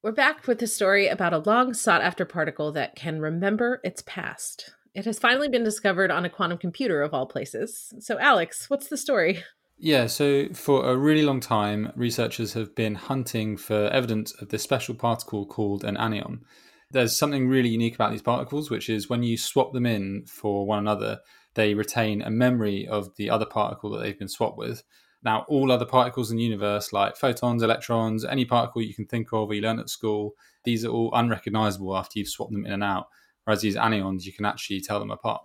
We're 0.02 0.12
back 0.12 0.48
with 0.48 0.60
a 0.64 0.68
story 0.68 1.08
about 1.08 1.34
a 1.34 1.38
long 1.38 1.76
sought 1.76 2.02
after 2.02 2.26
particle 2.26 2.72
that 2.72 2.96
can 2.96 3.20
remember 3.20 3.82
its 3.84 4.02
past. 4.08 4.72
It 4.96 5.06
has 5.06 5.20
finally 5.20 5.48
been 5.48 5.64
discovered 5.64 6.10
on 6.10 6.26
a 6.26 6.30
quantum 6.30 6.58
computer 6.58 7.04
of 7.04 7.14
all 7.14 7.28
places. 7.28 7.94
So, 8.00 8.18
Alex, 8.18 8.68
what's 8.68 8.88
the 8.88 8.98
story? 8.98 9.44
Yeah, 9.78 10.08
so 10.08 10.48
for 10.54 10.90
a 10.90 10.98
really 10.98 11.22
long 11.22 11.42
time, 11.42 11.92
researchers 11.96 12.54
have 12.54 12.74
been 12.74 12.96
hunting 12.96 13.58
for 13.58 13.90
evidence 13.90 14.32
of 14.42 14.50
this 14.50 14.64
special 14.64 14.96
particle 14.96 15.46
called 15.46 15.84
an 15.84 15.98
anyon. 15.98 16.40
There's 16.90 17.16
something 17.16 17.48
really 17.48 17.70
unique 17.70 17.94
about 17.94 18.12
these 18.12 18.24
particles, 18.24 18.72
which 18.72 18.90
is 18.90 19.08
when 19.08 19.22
you 19.22 19.38
swap 19.38 19.74
them 19.74 19.86
in 19.86 20.26
for 20.26 20.66
one 20.66 20.80
another, 20.80 21.20
they 21.56 21.74
retain 21.74 22.22
a 22.22 22.30
memory 22.30 22.88
of 22.88 23.16
the 23.16 23.30
other 23.30 23.46
particle 23.46 23.90
that 23.92 24.00
they've 24.00 24.20
been 24.20 24.28
swapped 24.28 24.58
with. 24.58 24.84
Now, 25.24 25.44
all 25.48 25.72
other 25.72 25.86
particles 25.86 26.30
in 26.30 26.38
the 26.38 26.44
universe, 26.44 26.94
like 26.94 27.18
photons, 27.18 27.64
electrons, 27.64 28.24
any 28.24 28.46
particle 28.46 28.84
you 28.84 28.94
can 28.94 29.08
think 29.08 29.34
of 29.34 29.50
or 29.50 29.54
you 29.54 29.62
learn 29.62 29.80
at 29.80 29.90
school, 29.90 30.36
these 30.66 30.86
are 30.86 30.90
all 30.90 31.10
unrecognizable 31.14 31.98
after 31.98 32.20
you've 32.20 32.30
swapped 32.30 32.52
them 32.52 32.66
in 32.66 32.74
and 32.74 32.84
out. 32.84 33.08
Whereas 33.44 33.62
these 33.62 33.76
anyons, 33.76 34.26
you 34.28 34.34
can 34.34 34.46
actually 34.46 34.82
tell 34.82 35.00
them 35.00 35.12
apart. 35.12 35.42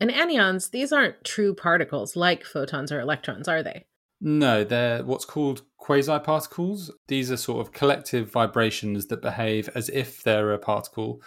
And 0.00 0.10
anyons, 0.10 0.70
these 0.70 0.92
aren't 0.92 1.24
true 1.24 1.54
particles 1.54 2.16
like 2.16 2.44
photons 2.44 2.92
or 2.92 3.00
electrons, 3.00 3.48
are 3.48 3.62
they? 3.62 3.86
No, 4.20 4.64
they're 4.64 5.04
what's 5.04 5.24
called 5.24 5.62
quasi 5.78 6.18
particles. 6.18 6.90
These 7.08 7.30
are 7.30 7.36
sort 7.36 7.66
of 7.66 7.72
collective 7.72 8.30
vibrations 8.30 9.06
that 9.06 9.22
behave 9.22 9.68
as 9.74 9.88
if 9.90 10.22
they're 10.22 10.52
a 10.52 10.58
particle, 10.58 11.22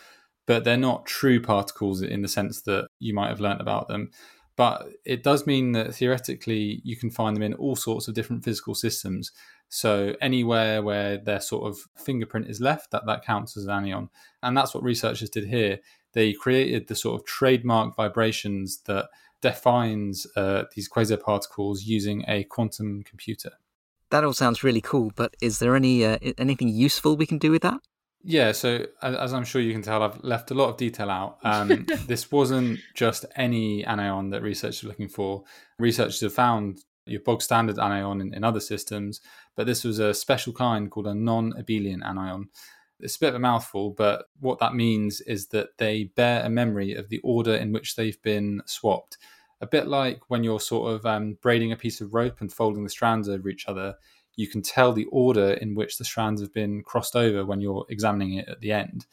but 0.47 0.63
they're 0.63 0.77
not 0.77 1.05
true 1.05 1.39
particles 1.39 2.01
in 2.01 2.23
the 2.23 2.27
sense 2.27 2.61
that 2.61 2.87
you 2.99 3.13
might 3.13 3.29
have 3.29 3.41
learnt 3.41 3.61
about 3.61 3.87
them. 3.87 4.09
But 4.55 4.87
it 5.05 5.21
does 5.21 5.45
mean 5.45 5.73
that 5.73 5.93
theoretically 5.93 6.81
you 6.83 6.95
can 6.95 7.11
find 7.11 7.35
them 7.35 7.43
in 7.43 7.53
all 7.53 7.75
sorts 7.75 8.07
of 8.07 8.15
different 8.15 8.43
physical 8.43 8.73
systems. 8.73 9.31
So 9.69 10.15
anywhere 10.19 10.81
where 10.81 11.17
their 11.17 11.41
sort 11.41 11.69
of 11.69 11.77
fingerprint 11.95 12.47
is 12.49 12.59
left, 12.59 12.89
that, 12.91 13.05
that 13.05 13.23
counts 13.23 13.55
as 13.55 13.65
an 13.65 13.83
anyon. 13.83 14.09
And 14.41 14.57
that's 14.57 14.73
what 14.73 14.83
researchers 14.83 15.29
did 15.29 15.47
here. 15.47 15.79
They 16.13 16.33
created 16.33 16.87
the 16.87 16.95
sort 16.95 17.21
of 17.21 17.27
trademark 17.27 17.95
vibrations 17.95 18.79
that 18.85 19.09
defines 19.41 20.25
uh, 20.35 20.63
these 20.75 20.87
quasi-particles 20.87 21.83
using 21.83 22.23
a 22.27 22.45
quantum 22.45 23.03
computer. 23.03 23.51
That 24.09 24.23
all 24.23 24.33
sounds 24.33 24.63
really 24.63 24.81
cool, 24.81 25.11
but 25.15 25.35
is 25.41 25.59
there 25.59 25.75
any 25.75 26.05
uh, 26.05 26.17
anything 26.37 26.69
useful 26.69 27.17
we 27.17 27.25
can 27.25 27.37
do 27.37 27.51
with 27.51 27.61
that? 27.61 27.81
Yeah, 28.23 28.51
so 28.51 28.85
as 29.01 29.33
I'm 29.33 29.45
sure 29.45 29.61
you 29.61 29.71
can 29.71 29.81
tell, 29.81 30.03
I've 30.03 30.23
left 30.23 30.51
a 30.51 30.53
lot 30.53 30.69
of 30.69 30.77
detail 30.77 31.09
out. 31.09 31.37
Um, 31.43 31.85
this 32.07 32.31
wasn't 32.31 32.79
just 32.93 33.25
any 33.35 33.83
anyon 33.83 34.31
that 34.31 34.41
researchers 34.41 34.83
are 34.83 34.87
looking 34.87 35.07
for. 35.07 35.43
Researchers 35.79 36.21
have 36.21 36.33
found 36.33 36.79
your 37.05 37.21
bog 37.21 37.41
standard 37.41 37.77
anyon 37.77 38.21
in, 38.21 38.33
in 38.33 38.43
other 38.43 38.59
systems, 38.59 39.21
but 39.55 39.65
this 39.65 39.83
was 39.83 39.99
a 39.99 40.13
special 40.13 40.53
kind 40.53 40.91
called 40.91 41.07
a 41.07 41.15
non 41.15 41.53
abelian 41.53 42.03
anyon. 42.03 42.45
It's 42.99 43.15
a 43.15 43.19
bit 43.19 43.29
of 43.29 43.35
a 43.35 43.39
mouthful, 43.39 43.91
but 43.91 44.25
what 44.39 44.59
that 44.59 44.73
means 44.73 45.21
is 45.21 45.47
that 45.47 45.77
they 45.77 46.05
bear 46.15 46.43
a 46.43 46.49
memory 46.49 46.95
of 46.95 47.09
the 47.09 47.19
order 47.19 47.53
in 47.53 47.71
which 47.71 47.95
they've 47.95 48.21
been 48.23 48.61
swapped. 48.65 49.17
A 49.61 49.67
bit 49.67 49.87
like 49.87 50.21
when 50.27 50.43
you're 50.43 50.59
sort 50.59 50.91
of 50.91 51.05
um, 51.05 51.37
braiding 51.41 51.71
a 51.71 51.77
piece 51.77 52.01
of 52.01 52.13
rope 52.13 52.41
and 52.41 52.51
folding 52.51 52.83
the 52.83 52.89
strands 52.89 53.29
over 53.29 53.49
each 53.49 53.67
other, 53.67 53.95
you 54.37 54.47
can 54.47 54.61
tell 54.61 54.93
the 54.93 55.05
order 55.05 55.53
in 55.53 55.75
which 55.75 55.97
the 55.97 56.05
strands 56.05 56.39
have 56.39 56.53
been 56.53 56.83
crossed 56.83 57.15
over 57.15 57.43
when 57.43 57.59
you're 57.59 57.85
examining 57.89 58.35
it 58.35 58.47
at 58.47 58.61
the 58.61 58.71
end. 58.71 59.05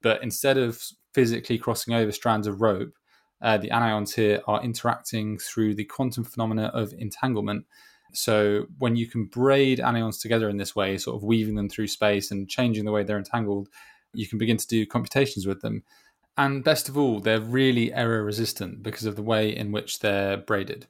But 0.00 0.22
instead 0.22 0.56
of 0.56 0.80
physically 1.12 1.58
crossing 1.58 1.94
over 1.94 2.12
strands 2.12 2.46
of 2.46 2.62
rope, 2.62 2.94
uh, 3.42 3.58
the 3.58 3.70
anyons 3.70 4.14
here 4.14 4.40
are 4.46 4.62
interacting 4.62 5.36
through 5.38 5.74
the 5.74 5.84
quantum 5.84 6.24
phenomena 6.24 6.70
of 6.72 6.94
entanglement. 6.96 7.66
So 8.14 8.66
when 8.78 8.96
you 8.96 9.06
can 9.06 9.26
braid 9.26 9.80
anyons 9.80 10.20
together 10.20 10.48
in 10.48 10.56
this 10.56 10.74
way, 10.74 10.96
sort 10.96 11.16
of 11.16 11.24
weaving 11.24 11.56
them 11.56 11.68
through 11.68 11.88
space 11.88 12.30
and 12.30 12.48
changing 12.48 12.84
the 12.84 12.92
way 12.92 13.02
they're 13.02 13.18
entangled, 13.18 13.68
you 14.14 14.28
can 14.28 14.38
begin 14.38 14.56
to 14.56 14.66
do 14.66 14.86
computations 14.86 15.46
with 15.46 15.60
them. 15.60 15.82
And 16.36 16.62
best 16.62 16.88
of 16.88 16.96
all, 16.96 17.18
they're 17.18 17.40
really 17.40 17.92
error 17.92 18.24
resistant 18.24 18.82
because 18.82 19.06
of 19.06 19.16
the 19.16 19.22
way 19.22 19.54
in 19.54 19.72
which 19.72 19.98
they're 19.98 20.36
braided. 20.36 20.86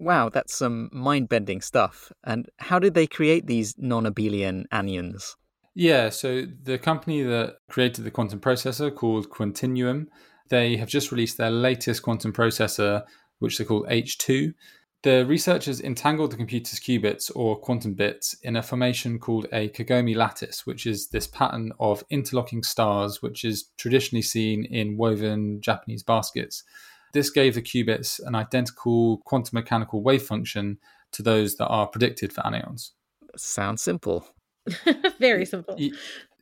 Wow, 0.00 0.30
that's 0.30 0.56
some 0.56 0.88
mind 0.92 1.28
bending 1.28 1.60
stuff. 1.60 2.10
And 2.24 2.48
how 2.56 2.78
did 2.78 2.94
they 2.94 3.06
create 3.06 3.46
these 3.46 3.74
non 3.76 4.04
abelian 4.04 4.64
anyons? 4.72 5.36
Yeah, 5.74 6.08
so 6.08 6.46
the 6.62 6.78
company 6.78 7.22
that 7.22 7.58
created 7.68 8.04
the 8.04 8.10
quantum 8.10 8.40
processor 8.40 8.92
called 8.94 9.28
Quantinuum, 9.28 10.06
they 10.48 10.76
have 10.78 10.88
just 10.88 11.12
released 11.12 11.36
their 11.36 11.50
latest 11.50 12.02
quantum 12.02 12.32
processor, 12.32 13.04
which 13.40 13.58
they 13.58 13.64
call 13.64 13.84
H2. 13.84 14.54
The 15.02 15.26
researchers 15.26 15.82
entangled 15.82 16.32
the 16.32 16.36
computer's 16.36 16.80
qubits 16.80 17.30
or 17.34 17.58
quantum 17.58 17.92
bits 17.92 18.34
in 18.42 18.56
a 18.56 18.62
formation 18.62 19.18
called 19.18 19.46
a 19.52 19.68
Kagome 19.68 20.16
lattice, 20.16 20.66
which 20.66 20.86
is 20.86 21.08
this 21.08 21.26
pattern 21.26 21.72
of 21.78 22.04
interlocking 22.08 22.62
stars, 22.62 23.20
which 23.20 23.44
is 23.44 23.70
traditionally 23.76 24.22
seen 24.22 24.64
in 24.64 24.96
woven 24.96 25.60
Japanese 25.60 26.02
baskets. 26.02 26.64
This 27.12 27.30
gave 27.30 27.54
the 27.54 27.62
qubits 27.62 28.20
an 28.24 28.34
identical 28.34 29.18
quantum 29.24 29.56
mechanical 29.56 30.02
wave 30.02 30.22
function 30.22 30.78
to 31.12 31.22
those 31.22 31.56
that 31.56 31.66
are 31.66 31.86
predicted 31.86 32.32
for 32.32 32.42
anyons. 32.42 32.92
Sounds 33.36 33.82
simple. 33.82 34.26
Very 35.18 35.44
simple. 35.44 35.76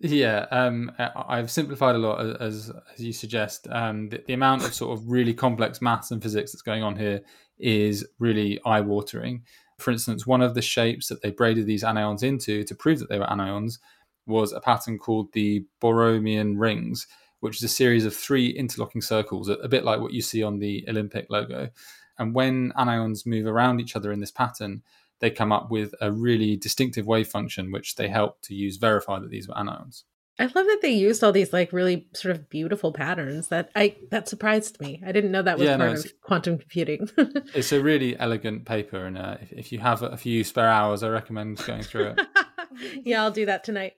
Yeah, 0.00 0.46
um, 0.50 0.92
I've 0.98 1.50
simplified 1.50 1.96
a 1.96 1.98
lot 1.98 2.40
as 2.40 2.70
as 2.94 3.00
you 3.00 3.12
suggest. 3.12 3.66
Um, 3.70 4.08
the, 4.10 4.22
the, 4.26 4.32
amount 4.32 4.64
of 4.64 4.74
sort 4.74 4.96
of 4.96 5.10
really 5.10 5.34
complex 5.34 5.82
maths 5.82 6.10
and 6.10 6.22
physics 6.22 6.52
that's 6.52 6.62
going 6.62 6.82
on 6.82 6.96
here 6.96 7.20
is 7.58 8.06
really 8.18 8.60
eye 8.64 8.80
watering. 8.80 9.42
For 9.78 9.90
instance, 9.90 10.26
one 10.26 10.42
of 10.42 10.54
the 10.54 10.62
shapes 10.62 11.08
that 11.08 11.22
they 11.22 11.30
braided 11.30 11.66
these 11.66 11.84
anyons 11.84 12.22
into 12.22 12.64
to 12.64 12.74
prove 12.74 12.98
that 13.00 13.08
they 13.08 13.18
were 13.18 13.30
anyons 13.30 13.78
was 14.26 14.52
a 14.52 14.60
pattern 14.60 14.98
called 14.98 15.32
the 15.32 15.64
Borromean 15.80 16.58
rings, 16.58 17.06
which 17.40 17.56
is 17.56 17.62
a 17.62 17.68
series 17.68 18.04
of 18.04 18.14
three 18.14 18.48
interlocking 18.48 19.00
circles, 19.00 19.48
a 19.48 19.68
bit 19.68 19.84
like 19.84 20.00
what 20.00 20.12
you 20.12 20.22
see 20.22 20.42
on 20.42 20.58
the 20.58 20.84
Olympic 20.88 21.26
logo. 21.30 21.70
And 22.18 22.34
when 22.34 22.72
anyons 22.76 23.26
move 23.26 23.46
around 23.46 23.80
each 23.80 23.94
other 23.94 24.12
in 24.12 24.20
this 24.20 24.32
pattern, 24.32 24.82
they 25.20 25.30
come 25.30 25.52
up 25.52 25.70
with 25.70 25.94
a 26.00 26.10
really 26.12 26.56
distinctive 26.56 27.06
wave 27.06 27.28
function, 27.28 27.72
which 27.72 27.96
they 27.96 28.08
help 28.08 28.40
to 28.42 28.54
use 28.54 28.76
verify 28.76 29.18
that 29.18 29.30
these 29.30 29.48
were 29.48 29.58
anyons. 29.58 30.04
I 30.40 30.44
love 30.44 30.66
that 30.66 30.78
they 30.82 30.90
used 30.90 31.24
all 31.24 31.32
these 31.32 31.52
like 31.52 31.72
really 31.72 32.06
sort 32.14 32.36
of 32.36 32.48
beautiful 32.48 32.92
patterns. 32.92 33.48
That 33.48 33.70
I 33.74 33.96
that 34.10 34.28
surprised 34.28 34.80
me. 34.80 35.02
I 35.04 35.10
didn't 35.10 35.32
know 35.32 35.42
that 35.42 35.58
was 35.58 35.66
yeah, 35.66 35.76
part 35.76 35.90
no, 35.90 35.96
of 35.96 36.20
quantum 36.20 36.58
computing. 36.58 37.10
it's 37.54 37.72
a 37.72 37.82
really 37.82 38.16
elegant 38.18 38.64
paper, 38.64 39.04
and 39.04 39.18
uh, 39.18 39.38
if, 39.40 39.52
if, 39.52 39.72
you 39.72 39.80
have 39.80 40.02
a 40.02 40.16
few 40.16 40.44
spare 40.44 40.68
hours, 40.68 41.02
I 41.02 41.08
recommend 41.08 41.64
going 41.66 41.82
through 41.82 42.14
it. 42.16 42.20
yeah, 43.04 43.22
I'll 43.22 43.32
do 43.32 43.46
that 43.46 43.64
tonight. 43.64 43.94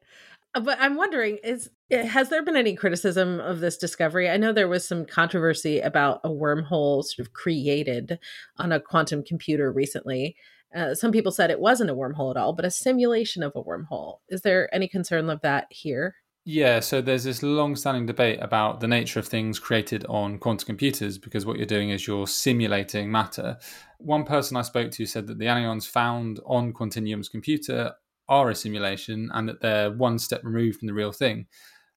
Uh, 0.54 0.60
but 0.60 0.78
I'm 0.80 0.96
wondering, 0.96 1.38
is 1.44 1.70
has 1.90 2.28
there 2.28 2.44
been 2.44 2.56
any 2.56 2.74
criticism 2.74 3.40
of 3.40 3.60
this 3.60 3.76
discovery? 3.76 4.28
I 4.28 4.36
know 4.36 4.52
there 4.52 4.68
was 4.68 4.86
some 4.86 5.04
controversy 5.04 5.80
about 5.80 6.20
a 6.24 6.28
wormhole 6.28 7.04
sort 7.04 7.26
of 7.26 7.32
created 7.32 8.18
on 8.58 8.72
a 8.72 8.80
quantum 8.80 9.22
computer 9.22 9.72
recently. 9.72 10.36
Uh, 10.74 10.94
some 10.94 11.10
people 11.10 11.32
said 11.32 11.50
it 11.50 11.60
wasn't 11.60 11.90
a 11.90 11.94
wormhole 11.94 12.30
at 12.30 12.36
all, 12.36 12.52
but 12.52 12.64
a 12.64 12.70
simulation 12.70 13.42
of 13.42 13.52
a 13.56 13.62
wormhole. 13.62 14.18
Is 14.28 14.42
there 14.42 14.72
any 14.74 14.86
concern 14.86 15.28
of 15.28 15.40
that 15.42 15.66
here? 15.70 16.14
Yeah, 16.44 16.80
so 16.80 17.02
there's 17.02 17.24
this 17.24 17.42
long 17.42 17.76
standing 17.76 18.06
debate 18.06 18.38
about 18.40 18.80
the 18.80 18.88
nature 18.88 19.20
of 19.20 19.28
things 19.28 19.58
created 19.58 20.06
on 20.06 20.38
quantum 20.38 20.66
computers 20.66 21.18
because 21.18 21.44
what 21.44 21.58
you're 21.58 21.66
doing 21.66 21.90
is 21.90 22.06
you're 22.06 22.26
simulating 22.26 23.10
matter. 23.10 23.58
One 23.98 24.24
person 24.24 24.56
I 24.56 24.62
spoke 24.62 24.90
to 24.92 25.06
said 25.06 25.26
that 25.26 25.38
the 25.38 25.44
anyons 25.46 25.86
found 25.86 26.40
on 26.46 26.72
Quantinuum's 26.72 27.28
computer 27.28 27.92
are 28.30 28.48
a 28.48 28.54
simulation 28.54 29.30
and 29.34 29.48
that 29.48 29.60
they're 29.60 29.90
one 29.90 30.18
step 30.18 30.42
removed 30.42 30.78
from 30.78 30.88
the 30.88 30.94
real 30.94 31.12
thing, 31.12 31.46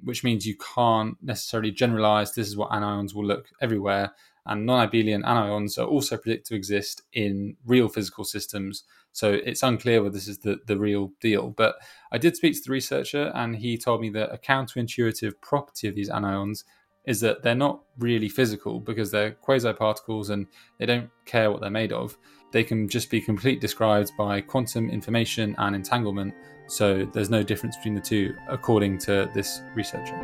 which 0.01 0.23
means 0.23 0.45
you 0.45 0.57
can't 0.75 1.15
necessarily 1.21 1.71
generalize 1.71 2.33
this 2.33 2.47
is 2.47 2.57
what 2.57 2.73
anyons 2.73 3.13
will 3.13 3.25
look 3.25 3.47
everywhere 3.61 4.11
and 4.45 4.65
non-abelian 4.65 5.23
anyons 5.25 5.77
are 5.77 5.87
also 5.87 6.17
predicted 6.17 6.45
to 6.45 6.55
exist 6.55 7.03
in 7.13 7.55
real 7.65 7.87
physical 7.87 8.25
systems. 8.25 8.83
So 9.13 9.31
it's 9.31 9.63
unclear 9.63 10.01
whether 10.01 10.13
this 10.13 10.27
is 10.27 10.39
the, 10.39 10.59
the 10.67 10.77
real 10.77 11.11
deal. 11.21 11.51
But 11.51 11.75
I 12.11 12.17
did 12.17 12.35
speak 12.35 12.55
to 12.55 12.61
the 12.65 12.71
researcher, 12.71 13.31
and 13.33 13.55
he 13.55 13.77
told 13.77 14.01
me 14.01 14.09
that 14.11 14.33
a 14.33 14.37
counterintuitive 14.37 15.39
property 15.41 15.87
of 15.87 15.95
these 15.95 16.09
anyons 16.09 16.65
is 17.05 17.19
that 17.21 17.43
they're 17.43 17.55
not 17.55 17.81
really 17.99 18.29
physical 18.29 18.79
because 18.79 19.11
they're 19.11 19.31
quasi 19.31 19.71
particles 19.73 20.29
and 20.29 20.47
they 20.79 20.85
don't 20.85 21.09
care 21.25 21.51
what 21.51 21.61
they're 21.61 21.69
made 21.69 21.91
of. 21.91 22.17
They 22.53 22.63
can 22.63 22.87
just 22.87 23.09
be 23.09 23.19
completely 23.19 23.59
described 23.59 24.15
by 24.15 24.39
quantum 24.39 24.91
information 24.91 25.55
and 25.57 25.75
entanglement. 25.75 26.35
So 26.67 27.03
there's 27.03 27.31
no 27.31 27.41
difference 27.41 27.75
between 27.75 27.95
the 27.95 28.01
two, 28.01 28.37
according 28.47 28.99
to 28.99 29.29
this 29.33 29.61
researcher. 29.73 30.15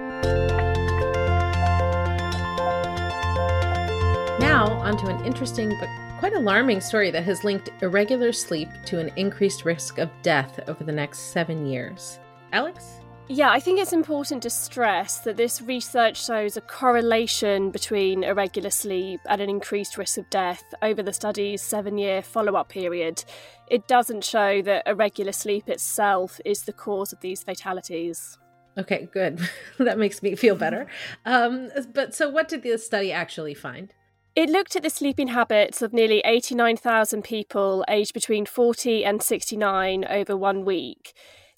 Now, 4.39 4.67
onto 4.83 5.07
an 5.07 5.25
interesting 5.25 5.75
but 5.79 5.89
quite 6.19 6.33
alarming 6.33 6.81
story 6.81 7.09
that 7.09 7.23
has 7.23 7.43
linked 7.43 7.71
irregular 7.81 8.31
sleep 8.31 8.69
to 8.85 8.99
an 8.99 9.11
increased 9.15 9.65
risk 9.65 9.97
of 9.97 10.09
death 10.21 10.59
over 10.67 10.83
the 10.83 10.91
next 10.91 11.31
seven 11.31 11.65
years. 11.65 12.19
Alex? 12.53 12.99
Yeah, 13.31 13.51
I 13.51 13.59
think 13.59 13.79
it's 13.79 13.93
important 13.93 14.41
to 14.41 14.49
stress 14.49 15.19
that 15.19 15.37
this 15.37 15.61
research 15.61 16.25
shows 16.25 16.57
a 16.57 16.61
correlation 16.61 17.69
between 17.69 18.23
irregular 18.23 18.71
sleep 18.71 19.21
and 19.29 19.39
an 19.39 19.51
increased 19.51 19.99
risk 19.99 20.17
of 20.17 20.27
death 20.31 20.63
over 20.81 21.03
the 21.03 21.13
study's 21.13 21.61
seven 21.61 21.99
year 21.99 22.23
follow 22.23 22.55
up 22.55 22.69
period. 22.69 23.23
It 23.69 23.87
doesn't 23.87 24.23
show 24.23 24.63
that 24.63 24.87
irregular 24.87 25.31
sleep 25.31 25.69
itself 25.69 26.41
is 26.43 26.63
the 26.63 26.73
cause 26.73 27.13
of 27.13 27.19
these 27.19 27.43
fatalities. 27.43 28.39
Okay, 28.79 29.07
good. 29.13 29.39
that 29.77 29.99
makes 29.99 30.23
me 30.23 30.35
feel 30.35 30.55
better. 30.55 30.87
Um, 31.23 31.69
but 31.93 32.15
so, 32.15 32.29
what 32.29 32.47
did 32.47 32.63
the 32.63 32.79
study 32.79 33.11
actually 33.11 33.53
find? 33.53 33.93
It 34.35 34.49
looked 34.49 34.75
at 34.75 34.81
the 34.81 34.89
sleeping 34.89 35.27
habits 35.27 35.83
of 35.83 35.93
nearly 35.93 36.23
89,000 36.25 37.23
people 37.23 37.85
aged 37.87 38.15
between 38.15 38.47
40 38.47 39.05
and 39.05 39.21
69 39.21 40.05
over 40.09 40.35
one 40.35 40.65
week. 40.65 41.13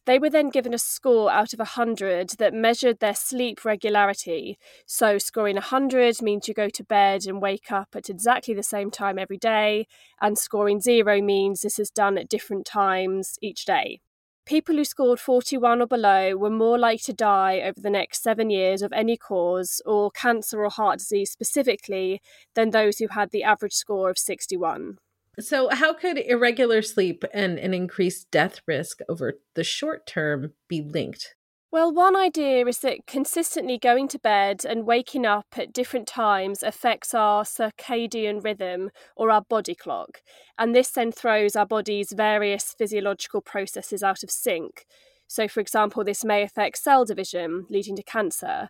They 0.07 0.17
were 0.17 0.31
then 0.31 0.49
given 0.49 0.73
a 0.73 0.79
score 0.79 1.31
out 1.31 1.53
of 1.53 1.59
100 1.59 2.31
that 2.39 2.55
measured 2.55 2.99
their 2.99 3.13
sleep 3.13 3.63
regularity. 3.63 4.57
So, 4.87 5.19
scoring 5.19 5.55
100 5.55 6.23
means 6.23 6.47
you 6.47 6.55
go 6.55 6.69
to 6.69 6.83
bed 6.83 7.27
and 7.27 7.39
wake 7.41 7.71
up 7.71 7.89
at 7.95 8.09
exactly 8.09 8.55
the 8.55 8.63
same 8.63 8.89
time 8.89 9.19
every 9.19 9.37
day, 9.37 9.85
and 10.19 10.39
scoring 10.39 10.81
0 10.81 11.21
means 11.21 11.61
this 11.61 11.77
is 11.77 11.91
done 11.91 12.17
at 12.17 12.29
different 12.29 12.65
times 12.65 13.37
each 13.43 13.63
day. 13.65 14.01
People 14.47 14.75
who 14.75 14.83
scored 14.83 15.19
41 15.19 15.83
or 15.83 15.85
below 15.85 16.35
were 16.35 16.49
more 16.49 16.79
likely 16.79 16.97
to 17.05 17.13
die 17.13 17.59
over 17.59 17.79
the 17.79 17.91
next 17.91 18.23
seven 18.23 18.49
years 18.49 18.81
of 18.81 18.91
any 18.91 19.17
cause, 19.17 19.83
or 19.85 20.09
cancer 20.09 20.63
or 20.63 20.69
heart 20.71 20.97
disease 20.97 21.29
specifically, 21.29 22.21
than 22.55 22.71
those 22.71 22.97
who 22.97 23.07
had 23.09 23.29
the 23.29 23.43
average 23.43 23.73
score 23.73 24.09
of 24.09 24.17
61. 24.17 24.97
So, 25.39 25.69
how 25.69 25.93
could 25.93 26.17
irregular 26.17 26.81
sleep 26.81 27.23
and 27.33 27.57
an 27.57 27.73
increased 27.73 28.29
death 28.31 28.59
risk 28.67 28.99
over 29.07 29.39
the 29.55 29.63
short 29.63 30.05
term 30.05 30.53
be 30.67 30.81
linked? 30.81 31.35
Well, 31.71 31.93
one 31.93 32.17
idea 32.17 32.65
is 32.65 32.79
that 32.79 33.07
consistently 33.07 33.77
going 33.77 34.09
to 34.09 34.19
bed 34.19 34.65
and 34.65 34.85
waking 34.85 35.25
up 35.25 35.45
at 35.55 35.71
different 35.71 36.05
times 36.05 36.63
affects 36.63 37.13
our 37.13 37.43
circadian 37.45 38.43
rhythm 38.43 38.89
or 39.15 39.31
our 39.31 39.41
body 39.41 39.73
clock, 39.73 40.21
and 40.59 40.75
this 40.75 40.91
then 40.91 41.13
throws 41.13 41.55
our 41.55 41.65
body's 41.65 42.11
various 42.11 42.75
physiological 42.77 43.39
processes 43.39 44.03
out 44.03 44.21
of 44.21 44.29
sync. 44.29 44.85
So, 45.27 45.47
for 45.47 45.61
example, 45.61 46.03
this 46.03 46.25
may 46.25 46.43
affect 46.43 46.77
cell 46.77 47.05
division, 47.05 47.67
leading 47.69 47.95
to 47.95 48.03
cancer. 48.03 48.67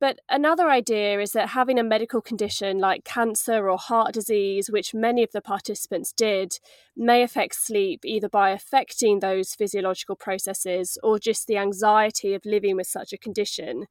But 0.00 0.20
another 0.28 0.68
idea 0.68 1.20
is 1.20 1.32
that 1.32 1.50
having 1.50 1.78
a 1.78 1.82
medical 1.82 2.20
condition 2.20 2.78
like 2.78 3.04
cancer 3.04 3.68
or 3.68 3.76
heart 3.76 4.14
disease, 4.14 4.70
which 4.70 4.94
many 4.94 5.24
of 5.24 5.32
the 5.32 5.40
participants 5.40 6.12
did, 6.12 6.60
may 6.96 7.22
affect 7.22 7.56
sleep 7.56 8.04
either 8.04 8.28
by 8.28 8.50
affecting 8.50 9.18
those 9.18 9.54
physiological 9.54 10.14
processes 10.14 10.98
or 11.02 11.18
just 11.18 11.48
the 11.48 11.56
anxiety 11.56 12.32
of 12.34 12.44
living 12.44 12.76
with 12.76 12.86
such 12.86 13.12
a 13.12 13.18
condition. 13.18 13.86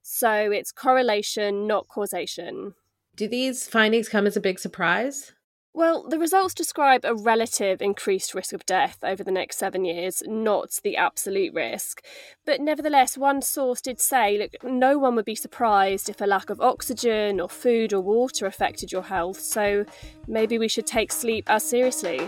So 0.00 0.30
it's 0.52 0.70
correlation, 0.70 1.66
not 1.66 1.88
causation. 1.88 2.74
Do 3.16 3.26
these 3.26 3.66
findings 3.66 4.08
come 4.08 4.28
as 4.28 4.36
a 4.36 4.40
big 4.40 4.60
surprise? 4.60 5.32
Well, 5.74 6.08
the 6.08 6.18
results 6.18 6.54
describe 6.54 7.04
a 7.04 7.14
relative 7.14 7.80
increased 7.80 8.34
risk 8.34 8.52
of 8.52 8.66
death 8.66 8.98
over 9.02 9.22
the 9.22 9.30
next 9.30 9.58
seven 9.58 9.84
years, 9.84 10.22
not 10.26 10.80
the 10.82 10.96
absolute 10.96 11.54
risk. 11.54 12.02
But 12.44 12.60
nevertheless, 12.60 13.16
one 13.16 13.42
source 13.42 13.80
did 13.80 14.00
say 14.00 14.38
look, 14.38 14.54
no 14.64 14.98
one 14.98 15.14
would 15.14 15.24
be 15.24 15.34
surprised 15.34 16.08
if 16.08 16.20
a 16.20 16.26
lack 16.26 16.50
of 16.50 16.60
oxygen 16.60 17.40
or 17.40 17.48
food 17.48 17.92
or 17.92 18.00
water 18.00 18.46
affected 18.46 18.90
your 18.90 19.02
health, 19.02 19.40
so 19.40 19.84
maybe 20.26 20.58
we 20.58 20.68
should 20.68 20.86
take 20.86 21.12
sleep 21.12 21.44
as 21.48 21.68
seriously. 21.68 22.18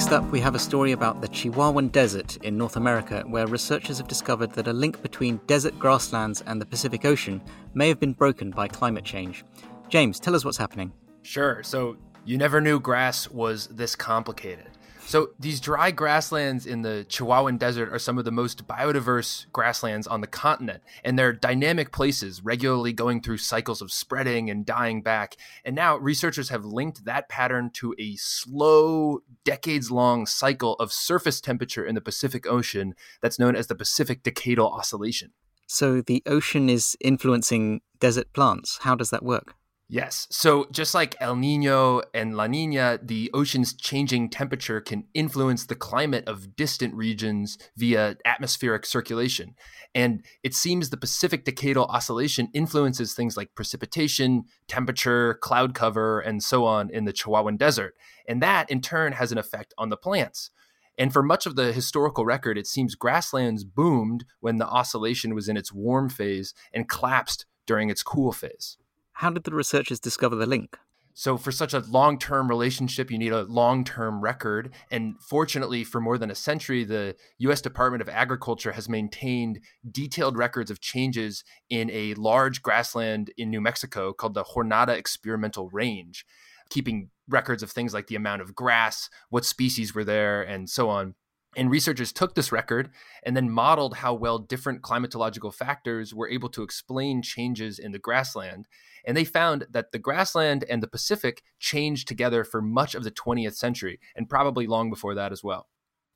Next 0.00 0.12
up, 0.12 0.30
we 0.30 0.40
have 0.40 0.54
a 0.54 0.58
story 0.58 0.92
about 0.92 1.20
the 1.20 1.28
Chihuahuan 1.28 1.92
Desert 1.92 2.38
in 2.38 2.56
North 2.56 2.76
America, 2.76 3.22
where 3.26 3.46
researchers 3.46 3.98
have 3.98 4.08
discovered 4.08 4.50
that 4.52 4.66
a 4.66 4.72
link 4.72 5.02
between 5.02 5.38
desert 5.46 5.78
grasslands 5.78 6.40
and 6.46 6.58
the 6.58 6.64
Pacific 6.64 7.04
Ocean 7.04 7.38
may 7.74 7.88
have 7.88 8.00
been 8.00 8.14
broken 8.14 8.50
by 8.50 8.66
climate 8.66 9.04
change. 9.04 9.44
James, 9.90 10.18
tell 10.18 10.34
us 10.34 10.42
what's 10.42 10.56
happening. 10.56 10.90
Sure. 11.20 11.62
So, 11.62 11.98
you 12.24 12.38
never 12.38 12.62
knew 12.62 12.80
grass 12.80 13.28
was 13.28 13.66
this 13.66 13.94
complicated. 13.94 14.70
So 15.10 15.30
these 15.40 15.58
dry 15.58 15.90
grasslands 15.90 16.66
in 16.66 16.82
the 16.82 17.04
Chihuahuan 17.08 17.58
Desert 17.58 17.92
are 17.92 17.98
some 17.98 18.16
of 18.16 18.24
the 18.24 18.30
most 18.30 18.68
biodiverse 18.68 19.46
grasslands 19.52 20.06
on 20.06 20.20
the 20.20 20.28
continent, 20.28 20.84
and 21.02 21.18
they're 21.18 21.32
dynamic 21.32 21.90
places, 21.90 22.44
regularly 22.44 22.92
going 22.92 23.20
through 23.20 23.38
cycles 23.38 23.82
of 23.82 23.90
spreading 23.90 24.48
and 24.48 24.64
dying 24.64 25.02
back. 25.02 25.36
And 25.64 25.74
now 25.74 25.96
researchers 25.96 26.50
have 26.50 26.64
linked 26.64 27.06
that 27.06 27.28
pattern 27.28 27.70
to 27.72 27.92
a 27.98 28.14
slow, 28.14 29.24
decades-long 29.44 30.26
cycle 30.26 30.74
of 30.74 30.92
surface 30.92 31.40
temperature 31.40 31.84
in 31.84 31.96
the 31.96 32.00
Pacific 32.00 32.46
Ocean 32.46 32.94
that's 33.20 33.40
known 33.40 33.56
as 33.56 33.66
the 33.66 33.74
Pacific 33.74 34.22
Decadal 34.22 34.72
Oscillation. 34.72 35.32
So 35.66 36.02
the 36.02 36.22
ocean 36.24 36.70
is 36.70 36.96
influencing 37.00 37.80
desert 37.98 38.32
plants. 38.32 38.78
How 38.82 38.94
does 38.94 39.10
that 39.10 39.24
work? 39.24 39.56
Yes. 39.92 40.28
So 40.30 40.68
just 40.70 40.94
like 40.94 41.16
El 41.18 41.34
Nino 41.34 42.00
and 42.14 42.36
La 42.36 42.46
Nina, 42.46 43.00
the 43.02 43.28
ocean's 43.34 43.74
changing 43.74 44.30
temperature 44.30 44.80
can 44.80 45.08
influence 45.14 45.66
the 45.66 45.74
climate 45.74 46.28
of 46.28 46.54
distant 46.54 46.94
regions 46.94 47.58
via 47.76 48.16
atmospheric 48.24 48.86
circulation. 48.86 49.56
And 49.92 50.24
it 50.44 50.54
seems 50.54 50.90
the 50.90 50.96
Pacific 50.96 51.44
Decadal 51.44 51.88
Oscillation 51.88 52.50
influences 52.54 53.14
things 53.14 53.36
like 53.36 53.56
precipitation, 53.56 54.44
temperature, 54.68 55.34
cloud 55.42 55.74
cover, 55.74 56.20
and 56.20 56.40
so 56.40 56.64
on 56.64 56.88
in 56.90 57.04
the 57.04 57.12
Chihuahuan 57.12 57.58
Desert. 57.58 57.94
And 58.28 58.40
that 58.40 58.70
in 58.70 58.80
turn 58.80 59.14
has 59.14 59.32
an 59.32 59.38
effect 59.38 59.74
on 59.76 59.88
the 59.88 59.96
plants. 59.96 60.52
And 60.98 61.12
for 61.12 61.24
much 61.24 61.46
of 61.46 61.56
the 61.56 61.72
historical 61.72 62.24
record, 62.24 62.56
it 62.56 62.68
seems 62.68 62.94
grasslands 62.94 63.64
boomed 63.64 64.24
when 64.38 64.58
the 64.58 64.68
oscillation 64.68 65.34
was 65.34 65.48
in 65.48 65.56
its 65.56 65.72
warm 65.72 66.08
phase 66.08 66.54
and 66.72 66.88
collapsed 66.88 67.44
during 67.66 67.90
its 67.90 68.04
cool 68.04 68.30
phase. 68.30 68.76
How 69.20 69.28
did 69.28 69.44
the 69.44 69.54
researchers 69.54 70.00
discover 70.00 70.34
the 70.34 70.46
link? 70.46 70.78
So, 71.12 71.36
for 71.36 71.52
such 71.52 71.74
a 71.74 71.80
long 71.80 72.18
term 72.18 72.48
relationship, 72.48 73.10
you 73.10 73.18
need 73.18 73.32
a 73.32 73.42
long 73.42 73.84
term 73.84 74.22
record. 74.22 74.72
And 74.90 75.16
fortunately, 75.20 75.84
for 75.84 76.00
more 76.00 76.16
than 76.16 76.30
a 76.30 76.34
century, 76.34 76.84
the 76.84 77.16
US 77.40 77.60
Department 77.60 78.00
of 78.00 78.08
Agriculture 78.08 78.72
has 78.72 78.88
maintained 78.88 79.60
detailed 79.90 80.38
records 80.38 80.70
of 80.70 80.80
changes 80.80 81.44
in 81.68 81.90
a 81.90 82.14
large 82.14 82.62
grassland 82.62 83.30
in 83.36 83.50
New 83.50 83.60
Mexico 83.60 84.14
called 84.14 84.32
the 84.32 84.42
Jornada 84.42 84.96
Experimental 84.96 85.68
Range, 85.68 86.24
keeping 86.70 87.10
records 87.28 87.62
of 87.62 87.70
things 87.70 87.92
like 87.92 88.06
the 88.06 88.16
amount 88.16 88.40
of 88.40 88.54
grass, 88.54 89.10
what 89.28 89.44
species 89.44 89.94
were 89.94 90.04
there, 90.04 90.40
and 90.40 90.70
so 90.70 90.88
on. 90.88 91.14
And 91.56 91.70
researchers 91.70 92.12
took 92.12 92.34
this 92.34 92.52
record 92.52 92.90
and 93.24 93.36
then 93.36 93.50
modeled 93.50 93.96
how 93.96 94.14
well 94.14 94.38
different 94.38 94.82
climatological 94.82 95.52
factors 95.52 96.14
were 96.14 96.28
able 96.28 96.48
to 96.50 96.62
explain 96.62 97.22
changes 97.22 97.78
in 97.78 97.90
the 97.90 97.98
grassland. 97.98 98.68
And 99.04 99.16
they 99.16 99.24
found 99.24 99.66
that 99.70 99.90
the 99.90 99.98
grassland 99.98 100.64
and 100.68 100.82
the 100.82 100.88
Pacific 100.88 101.42
changed 101.58 102.06
together 102.06 102.44
for 102.44 102.62
much 102.62 102.94
of 102.94 103.02
the 103.02 103.10
20th 103.10 103.56
century 103.56 103.98
and 104.14 104.28
probably 104.28 104.66
long 104.66 104.90
before 104.90 105.14
that 105.16 105.32
as 105.32 105.42
well. 105.42 105.66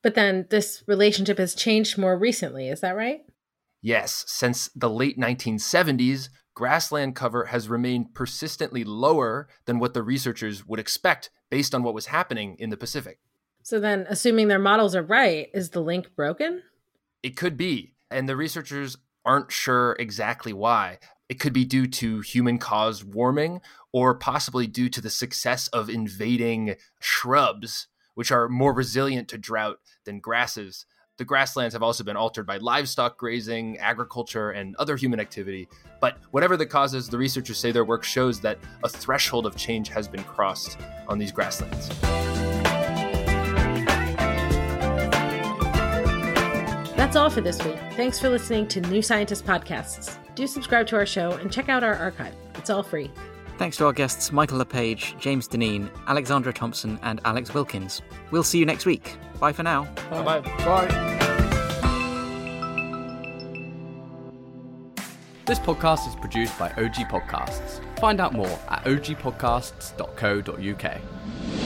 But 0.02 0.14
then 0.14 0.46
this 0.50 0.84
relationship 0.86 1.38
has 1.38 1.54
changed 1.54 1.98
more 1.98 2.16
recently, 2.16 2.68
is 2.68 2.80
that 2.82 2.94
right? 2.94 3.22
Yes, 3.80 4.24
since 4.28 4.68
the 4.76 4.90
late 4.90 5.18
1970s, 5.18 6.28
grassland 6.54 7.16
cover 7.16 7.46
has 7.46 7.68
remained 7.68 8.14
persistently 8.14 8.84
lower 8.84 9.48
than 9.64 9.78
what 9.78 9.94
the 9.94 10.02
researchers 10.02 10.66
would 10.66 10.78
expect 10.78 11.30
based 11.50 11.74
on 11.74 11.82
what 11.82 11.94
was 11.94 12.06
happening 12.06 12.54
in 12.58 12.70
the 12.70 12.76
Pacific. 12.76 13.18
So 13.64 13.80
then, 13.80 14.04
assuming 14.10 14.48
their 14.48 14.58
models 14.58 14.94
are 14.94 15.02
right, 15.02 15.48
is 15.54 15.70
the 15.70 15.80
link 15.80 16.14
broken? 16.14 16.62
It 17.22 17.34
could 17.34 17.56
be. 17.56 17.94
And 18.10 18.28
the 18.28 18.36
researchers 18.36 18.98
aren't 19.24 19.50
sure 19.50 19.96
exactly 19.98 20.52
why. 20.52 20.98
It 21.30 21.40
could 21.40 21.54
be 21.54 21.64
due 21.64 21.86
to 21.86 22.20
human 22.20 22.58
caused 22.58 23.14
warming 23.14 23.62
or 23.90 24.14
possibly 24.14 24.66
due 24.66 24.90
to 24.90 25.00
the 25.00 25.08
success 25.08 25.68
of 25.68 25.88
invading 25.88 26.76
shrubs, 27.00 27.88
which 28.14 28.30
are 28.30 28.50
more 28.50 28.74
resilient 28.74 29.28
to 29.28 29.38
drought 29.38 29.78
than 30.04 30.20
grasses. 30.20 30.84
The 31.16 31.24
grasslands 31.24 31.72
have 31.72 31.82
also 31.82 32.04
been 32.04 32.16
altered 32.16 32.46
by 32.46 32.58
livestock 32.58 33.16
grazing, 33.16 33.78
agriculture, 33.78 34.50
and 34.50 34.76
other 34.76 34.96
human 34.96 35.20
activity. 35.20 35.68
But 36.02 36.18
whatever 36.32 36.58
the 36.58 36.66
causes, 36.66 37.08
the 37.08 37.16
researchers 37.16 37.56
say 37.56 37.72
their 37.72 37.86
work 37.86 38.04
shows 38.04 38.40
that 38.40 38.58
a 38.82 38.90
threshold 38.90 39.46
of 39.46 39.56
change 39.56 39.88
has 39.88 40.06
been 40.06 40.24
crossed 40.24 40.76
on 41.08 41.16
these 41.16 41.32
grasslands. 41.32 41.88
That's 47.14 47.22
all 47.22 47.30
for 47.30 47.42
this 47.42 47.64
week. 47.64 47.78
Thanks 47.92 48.18
for 48.18 48.28
listening 48.28 48.66
to 48.66 48.80
New 48.80 49.00
Scientist 49.00 49.46
Podcasts. 49.46 50.18
Do 50.34 50.48
subscribe 50.48 50.88
to 50.88 50.96
our 50.96 51.06
show 51.06 51.30
and 51.30 51.52
check 51.52 51.68
out 51.68 51.84
our 51.84 51.94
archive. 51.94 52.34
It's 52.56 52.70
all 52.70 52.82
free. 52.82 53.08
Thanks 53.56 53.76
to 53.76 53.86
our 53.86 53.92
guests 53.92 54.32
Michael 54.32 54.58
Le 54.58 54.64
Page, 54.64 55.14
James 55.20 55.46
Dinneen, 55.46 55.88
Alexandra 56.08 56.52
Thompson, 56.52 56.98
and 57.04 57.20
Alex 57.24 57.54
Wilkins. 57.54 58.02
We'll 58.32 58.42
see 58.42 58.58
you 58.58 58.66
next 58.66 58.84
week. 58.84 59.16
Bye 59.38 59.52
for 59.52 59.62
now. 59.62 59.84
Bye. 60.10 60.24
Bye. 60.24 60.40
Bye. 60.40 60.88
This 65.46 65.60
podcast 65.60 66.08
is 66.08 66.16
produced 66.16 66.58
by 66.58 66.70
OG 66.70 66.94
Podcasts. 67.08 67.80
Find 68.00 68.20
out 68.20 68.32
more 68.32 68.58
at 68.68 68.82
ogpodcasts.co.uk. 68.86 71.63